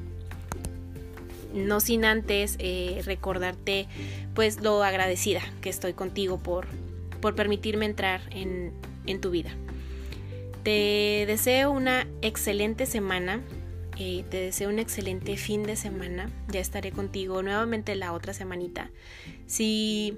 No 1.52 1.80
sin 1.80 2.04
antes 2.04 2.56
eh, 2.58 3.00
recordarte 3.04 3.86
pues 4.34 4.60
lo 4.60 4.82
agradecida 4.82 5.40
que 5.60 5.70
estoy 5.70 5.92
contigo 5.92 6.38
por, 6.38 6.66
por 7.20 7.34
permitirme 7.34 7.86
entrar 7.86 8.22
en, 8.30 8.72
en 9.06 9.20
tu 9.20 9.30
vida. 9.30 9.50
Te 10.64 11.24
deseo 11.26 11.70
una 11.70 12.06
excelente 12.22 12.86
semana 12.86 13.40
te 13.96 14.36
deseo 14.38 14.68
un 14.68 14.78
excelente 14.78 15.36
fin 15.36 15.62
de 15.62 15.76
semana. 15.76 16.30
Ya 16.48 16.60
estaré 16.60 16.92
contigo 16.92 17.42
nuevamente 17.42 17.94
la 17.94 18.12
otra 18.12 18.34
semanita. 18.34 18.90
Si 19.46 20.16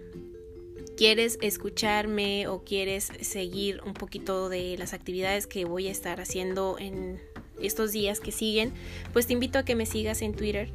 quieres 0.97 1.39
escucharme 1.43 2.49
o 2.49 2.65
quieres 2.65 3.12
seguir 3.21 3.81
un 3.85 3.95
poquito 3.95 4.49
de 4.49 4.77
las 4.79 4.95
actividades 4.95 5.47
que 5.47 5.65
voy 5.65 5.89
a 5.89 5.91
estar 5.91 6.21
haciendo 6.21 6.77
en 6.79 7.21
estos 7.61 7.93
días 7.93 8.21
que 8.21 8.33
siguen, 8.33 8.73
pues 9.12 9.27
te 9.27 9.35
invito 9.35 9.59
a 9.59 9.65
que 9.65 9.75
me 9.75 9.87
sigas 9.87 10.23
en 10.23 10.35
Twitter. 10.35 10.71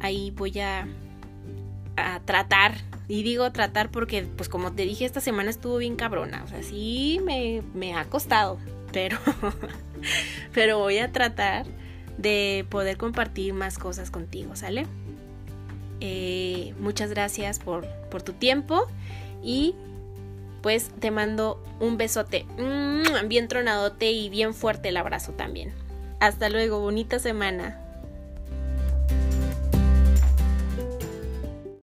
Ahí 0.00 0.30
voy 0.30 0.58
a, 0.60 0.86
a 1.96 2.20
tratar, 2.20 2.74
y 3.08 3.22
digo 3.22 3.50
tratar 3.52 3.90
porque, 3.90 4.22
pues 4.22 4.48
como 4.48 4.72
te 4.72 4.84
dije, 4.84 5.04
esta 5.04 5.20
semana 5.20 5.50
estuvo 5.50 5.78
bien 5.78 5.96
cabrona. 5.96 6.44
O 6.44 6.48
sea, 6.48 6.62
sí 6.62 7.20
me, 7.24 7.62
me 7.74 7.94
ha 7.94 8.04
costado, 8.04 8.58
pero, 8.92 9.18
pero 10.54 10.78
voy 10.78 10.98
a 10.98 11.12
tratar 11.12 11.66
de 12.22 12.64
poder 12.70 12.96
compartir 12.96 13.52
más 13.52 13.78
cosas 13.78 14.10
contigo, 14.10 14.56
¿sale? 14.56 14.86
Eh, 16.00 16.74
muchas 16.80 17.10
gracias 17.10 17.58
por, 17.58 17.86
por 18.10 18.22
tu 18.22 18.32
tiempo 18.32 18.86
y 19.42 19.74
pues 20.62 20.90
te 21.00 21.10
mando 21.10 21.62
un 21.80 21.96
besote 21.96 22.46
bien 23.26 23.48
tronadote 23.48 24.12
y 24.12 24.30
bien 24.30 24.54
fuerte 24.54 24.88
el 24.88 24.96
abrazo 24.96 25.32
también. 25.32 25.72
Hasta 26.20 26.48
luego, 26.48 26.78
bonita 26.78 27.18
semana. 27.18 27.80